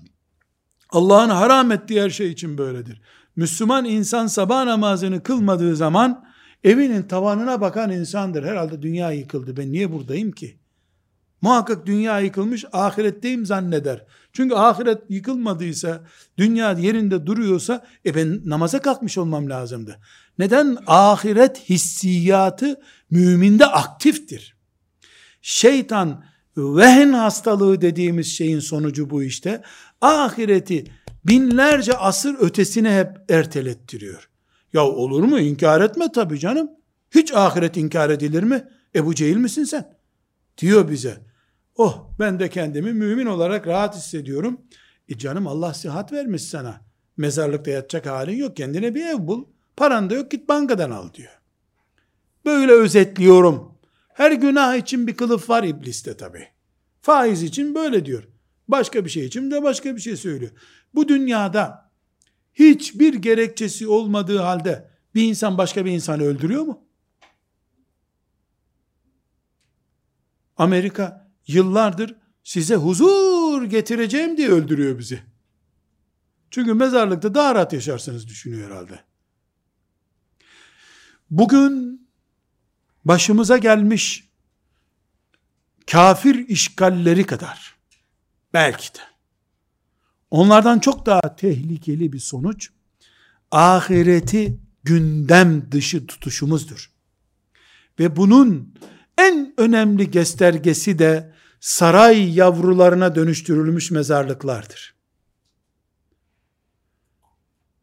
Allah'ın 0.90 1.30
haram 1.30 1.72
ettiği 1.72 2.02
her 2.02 2.10
şey 2.10 2.30
için 2.30 2.58
böyledir. 2.58 3.02
Müslüman 3.36 3.84
insan 3.84 4.26
sabah 4.26 4.64
namazını 4.64 5.22
kılmadığı 5.22 5.76
zaman 5.76 6.24
evinin 6.64 7.02
tavanına 7.02 7.60
bakan 7.60 7.92
insandır. 7.92 8.44
Herhalde 8.44 8.82
dünya 8.82 9.12
yıkıldı. 9.12 9.56
Ben 9.56 9.72
niye 9.72 9.92
buradayım 9.92 10.32
ki? 10.32 10.58
Muhakkak 11.40 11.86
dünya 11.86 12.20
yıkılmış, 12.20 12.64
ahiretteyim 12.72 13.46
zanneder. 13.46 14.04
Çünkü 14.32 14.54
ahiret 14.54 14.98
yıkılmadıysa, 15.08 16.04
dünya 16.38 16.72
yerinde 16.72 17.26
duruyorsa, 17.26 17.86
e 18.06 18.14
ben 18.14 18.40
namaza 18.44 18.82
kalkmış 18.82 19.18
olmam 19.18 19.50
lazımdı. 19.50 20.00
Neden? 20.38 20.78
Ahiret 20.86 21.70
hissiyatı 21.70 22.80
müminde 23.10 23.66
aktiftir. 23.66 24.56
Şeytan, 25.42 26.24
vehn 26.56 27.12
hastalığı 27.12 27.80
dediğimiz 27.80 28.26
şeyin 28.26 28.60
sonucu 28.60 29.10
bu 29.10 29.22
işte. 29.22 29.62
Ahireti 30.00 30.84
binlerce 31.24 31.92
asır 31.92 32.36
ötesine 32.40 32.98
hep 32.98 33.30
ertelettiriyor. 33.30 34.28
Ya 34.72 34.84
olur 34.84 35.22
mu? 35.22 35.38
İnkar 35.38 35.80
etme 35.80 36.12
tabii 36.12 36.38
canım. 36.38 36.70
Hiç 37.10 37.32
ahiret 37.32 37.76
inkar 37.76 38.10
edilir 38.10 38.42
mi? 38.42 38.64
Ebu 38.94 39.14
Cehil 39.14 39.36
misin 39.36 39.64
sen? 39.64 39.98
Diyor 40.58 40.90
bize. 40.90 41.27
Oh 41.78 42.10
ben 42.18 42.40
de 42.40 42.50
kendimi 42.50 42.92
mümin 42.92 43.26
olarak 43.26 43.66
rahat 43.66 43.96
hissediyorum. 43.96 44.60
E 45.08 45.18
canım 45.18 45.46
Allah 45.46 45.74
sıhhat 45.74 46.12
vermiş 46.12 46.42
sana. 46.42 46.80
Mezarlıkta 47.16 47.70
yatacak 47.70 48.06
halin 48.06 48.36
yok. 48.36 48.56
Kendine 48.56 48.94
bir 48.94 49.06
ev 49.06 49.26
bul. 49.26 49.44
Paran 49.76 50.10
da 50.10 50.14
yok 50.14 50.30
git 50.30 50.48
bankadan 50.48 50.90
al 50.90 51.12
diyor. 51.14 51.40
Böyle 52.44 52.72
özetliyorum. 52.72 53.78
Her 54.08 54.32
günah 54.32 54.76
için 54.76 55.06
bir 55.06 55.16
kılıf 55.16 55.50
var 55.50 55.62
ibliste 55.64 56.16
tabi. 56.16 56.48
Faiz 57.00 57.42
için 57.42 57.74
böyle 57.74 58.06
diyor. 58.06 58.28
Başka 58.68 59.04
bir 59.04 59.10
şey 59.10 59.24
için 59.24 59.50
de 59.50 59.62
başka 59.62 59.96
bir 59.96 60.00
şey 60.00 60.16
söylüyor. 60.16 60.50
Bu 60.94 61.08
dünyada 61.08 61.90
hiçbir 62.54 63.14
gerekçesi 63.14 63.88
olmadığı 63.88 64.38
halde 64.38 64.90
bir 65.14 65.22
insan 65.28 65.58
başka 65.58 65.84
bir 65.84 65.90
insanı 65.90 66.22
öldürüyor 66.22 66.62
mu? 66.62 66.84
Amerika 70.56 71.27
yıllardır 71.48 72.16
size 72.44 72.74
huzur 72.74 73.62
getireceğim 73.62 74.36
diye 74.36 74.48
öldürüyor 74.48 74.98
bizi. 74.98 75.22
Çünkü 76.50 76.74
mezarlıkta 76.74 77.34
daha 77.34 77.54
rahat 77.54 77.72
yaşarsınız 77.72 78.28
düşünüyor 78.28 78.70
herhalde. 78.70 79.00
Bugün 81.30 82.08
başımıza 83.04 83.58
gelmiş 83.58 84.28
kafir 85.90 86.48
işgalleri 86.48 87.26
kadar 87.26 87.76
belki 88.52 88.94
de 88.94 88.98
onlardan 90.30 90.78
çok 90.78 91.06
daha 91.06 91.36
tehlikeli 91.36 92.12
bir 92.12 92.18
sonuç 92.18 92.70
ahireti 93.50 94.60
gündem 94.84 95.72
dışı 95.72 96.06
tutuşumuzdur. 96.06 96.92
Ve 97.98 98.16
bunun 98.16 98.74
en 99.18 99.54
önemli 99.56 100.10
göstergesi 100.10 100.98
de 100.98 101.37
saray 101.60 102.34
yavrularına 102.34 103.14
dönüştürülmüş 103.14 103.90
mezarlıklardır. 103.90 104.94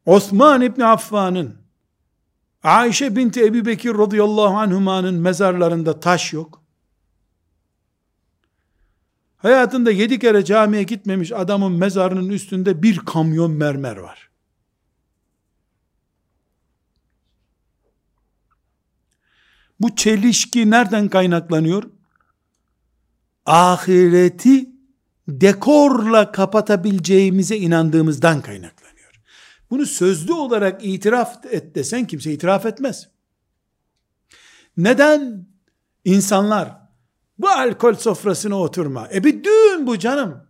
Osman 0.05 0.61
İbni 0.61 0.85
Affan'ın 0.85 1.55
Ayşe 2.63 3.15
binti 3.15 3.45
Ebi 3.45 3.65
Bekir 3.65 3.93
radıyallahu 3.93 4.57
anhumanın 4.57 5.15
mezarlarında 5.15 5.99
taş 5.99 6.33
yok. 6.33 6.63
Hayatında 9.37 9.91
yedi 9.91 10.19
kere 10.19 10.45
camiye 10.45 10.83
gitmemiş 10.83 11.31
adamın 11.31 11.71
mezarının 11.71 12.29
üstünde 12.29 12.83
bir 12.83 12.99
kamyon 12.99 13.51
mermer 13.51 13.97
var. 13.97 14.29
Bu 19.79 19.95
çelişki 19.95 20.71
nereden 20.71 21.09
kaynaklanıyor? 21.09 21.94
Ahireti 23.45 24.69
dekorla 25.27 26.31
kapatabileceğimize 26.31 27.57
inandığımızdan 27.57 28.41
kaynaklanıyor. 28.41 29.21
Bunu 29.69 29.85
sözlü 29.85 30.33
olarak 30.33 30.85
itiraf 30.85 31.45
et 31.45 31.75
desen 31.75 32.07
kimse 32.07 32.33
itiraf 32.33 32.65
etmez. 32.65 33.09
Neden 34.77 35.47
insanlar 36.05 36.77
bu 37.39 37.49
alkol 37.49 37.93
sofrasına 37.93 38.59
oturma, 38.59 39.09
e 39.13 39.23
bir 39.23 39.43
düğün 39.43 39.87
bu 39.87 39.99
canım 39.99 40.47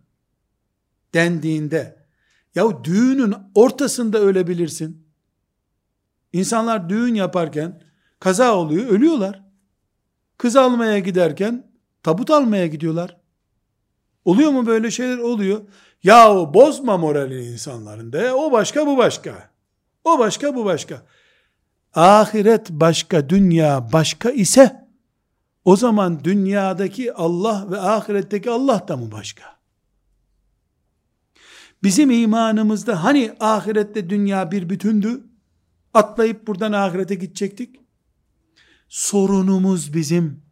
dendiğinde, 1.14 2.06
ya 2.54 2.84
düğünün 2.84 3.34
ortasında 3.54 4.18
ölebilirsin. 4.18 5.06
İnsanlar 6.32 6.88
düğün 6.88 7.14
yaparken 7.14 7.86
Kaza 8.20 8.54
oluyor, 8.54 8.86
ölüyorlar. 8.86 9.42
Kız 10.38 10.56
almaya 10.56 10.98
giderken 10.98 11.72
tabut 12.06 12.30
almaya 12.30 12.66
gidiyorlar. 12.66 13.16
Oluyor 14.24 14.50
mu 14.50 14.66
böyle 14.66 14.90
şeyler? 14.90 15.18
Oluyor. 15.18 15.60
Yahu 16.02 16.54
bozma 16.54 16.96
moralini 16.96 17.46
insanların 17.46 18.12
de. 18.12 18.32
O 18.32 18.52
başka 18.52 18.86
bu 18.86 18.96
başka. 18.96 19.50
O 20.04 20.18
başka 20.18 20.54
bu 20.54 20.64
başka. 20.64 21.02
Ahiret 21.94 22.70
başka, 22.70 23.28
dünya 23.28 23.92
başka 23.92 24.30
ise 24.30 24.88
O 25.64 25.76
zaman 25.76 26.24
dünyadaki 26.24 27.12
Allah 27.12 27.66
ve 27.70 27.80
ahiretteki 27.80 28.50
Allah 28.50 28.88
da 28.88 28.96
mı 28.96 29.12
başka? 29.12 29.44
Bizim 31.82 32.10
imanımızda 32.10 33.04
hani 33.04 33.32
ahirette 33.40 34.10
dünya 34.10 34.50
bir 34.50 34.68
bütündü? 34.68 35.24
Atlayıp 35.94 36.46
buradan 36.46 36.72
ahirete 36.72 37.14
gidecektik. 37.14 37.80
Sorunumuz 38.88 39.94
bizim. 39.94 40.45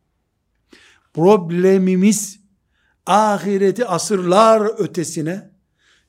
Problemimiz 1.15 2.41
ahireti 3.07 3.87
asırlar 3.87 4.79
ötesine, 4.79 5.51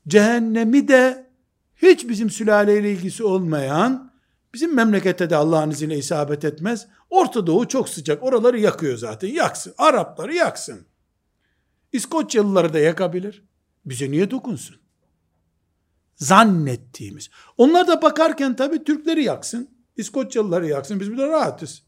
cehennemi 0.08 0.88
de 0.88 1.30
hiç 1.76 2.10
bizim 2.10 2.30
sülaleyle 2.30 2.92
ilgisi 2.92 3.24
olmayan, 3.24 4.12
bizim 4.54 4.76
memlekette 4.76 5.30
de 5.30 5.36
Allah'ın 5.36 5.72
izniyle 5.72 5.98
isabet 5.98 6.46
etmez. 6.46 6.88
Orta 7.10 7.48
Doğu 7.48 7.68
çok 7.68 7.90
sıcak. 7.90 8.24
Oraları 8.24 8.60
yakıyor 8.60 8.98
zaten. 8.98 9.28
Yaksın. 9.28 9.74
Arapları 9.78 10.36
yaksın. 10.36 10.88
İskoçyalıları 11.92 12.74
da 12.74 12.80
yakabilir. 12.80 13.44
Bize 13.86 14.12
niye 14.12 14.32
dokunsun? 14.32 14.78
Zannettiğimiz. 16.16 17.30
Onlar 17.58 17.88
da 17.88 18.02
bakarken 18.02 18.56
tabii 18.56 18.84
Türkleri 18.84 19.24
yaksın. 19.24 19.70
İskoçyalıları 19.98 20.68
yaksın. 20.68 21.00
Biz 21.00 21.12
burada 21.12 21.28
rahatız. 21.28 21.84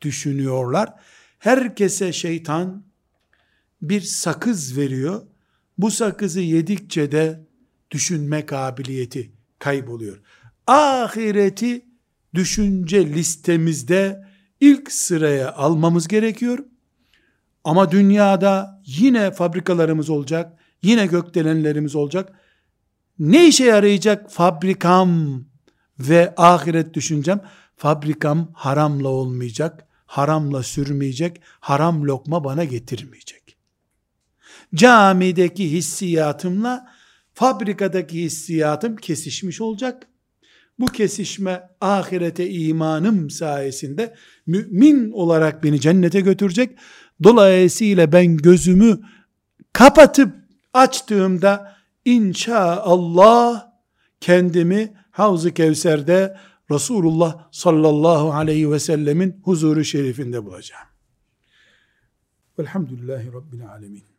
Düşünüyorlar. 0.00 0.94
Herkese 1.38 2.12
şeytan 2.12 2.84
bir 3.82 4.00
sakız 4.00 4.76
veriyor. 4.76 5.22
Bu 5.78 5.90
sakızı 5.90 6.40
yedikçe 6.40 7.12
de 7.12 7.46
düşünme 7.90 8.46
kabiliyeti 8.46 9.32
kayboluyor. 9.58 10.20
Ahireti 10.66 11.84
düşünce 12.34 13.06
listemizde 13.06 14.24
ilk 14.60 14.92
sıraya 14.92 15.52
almamız 15.52 16.08
gerekiyor. 16.08 16.58
Ama 17.64 17.90
dünyada 17.90 18.82
yine 18.86 19.30
fabrikalarımız 19.30 20.10
olacak, 20.10 20.58
yine 20.82 21.06
gökdelenlerimiz 21.06 21.94
olacak. 21.94 22.32
Ne 23.18 23.48
işe 23.48 23.64
yarayacak 23.64 24.30
fabrikam 24.30 25.44
ve 25.98 26.34
ahiret 26.36 26.94
düşüncem? 26.94 27.40
Fabrikam 27.76 28.50
haramla 28.54 29.08
olmayacak, 29.08 29.87
haramla 30.08 30.62
sürmeyecek, 30.62 31.40
haram 31.60 32.04
lokma 32.04 32.44
bana 32.44 32.64
getirmeyecek. 32.64 33.56
Camideki 34.74 35.72
hissiyatımla 35.72 36.86
fabrikadaki 37.34 38.22
hissiyatım 38.22 38.96
kesişmiş 38.96 39.60
olacak. 39.60 40.06
Bu 40.78 40.86
kesişme 40.86 41.62
ahirete 41.80 42.50
imanım 42.50 43.30
sayesinde 43.30 44.14
mümin 44.46 45.10
olarak 45.12 45.64
beni 45.64 45.80
cennete 45.80 46.20
götürecek. 46.20 46.78
Dolayısıyla 47.22 48.12
ben 48.12 48.36
gözümü 48.36 49.00
kapatıp 49.72 50.34
açtığımda 50.72 51.76
inşallah 52.04 53.66
kendimi 54.20 54.92
Havz-ı 55.10 55.54
Kevser'de 55.54 56.36
Resulullah 56.70 57.48
sallallahu 57.52 58.32
aleyhi 58.32 58.70
ve 58.70 58.78
sellemin 58.78 59.40
huzuru 59.44 59.84
şerifinde 59.84 60.44
bulacağım. 60.44 60.86
Velhamdülillahi 62.58 63.32
Rabbil 63.32 63.68
alemin. 63.68 64.17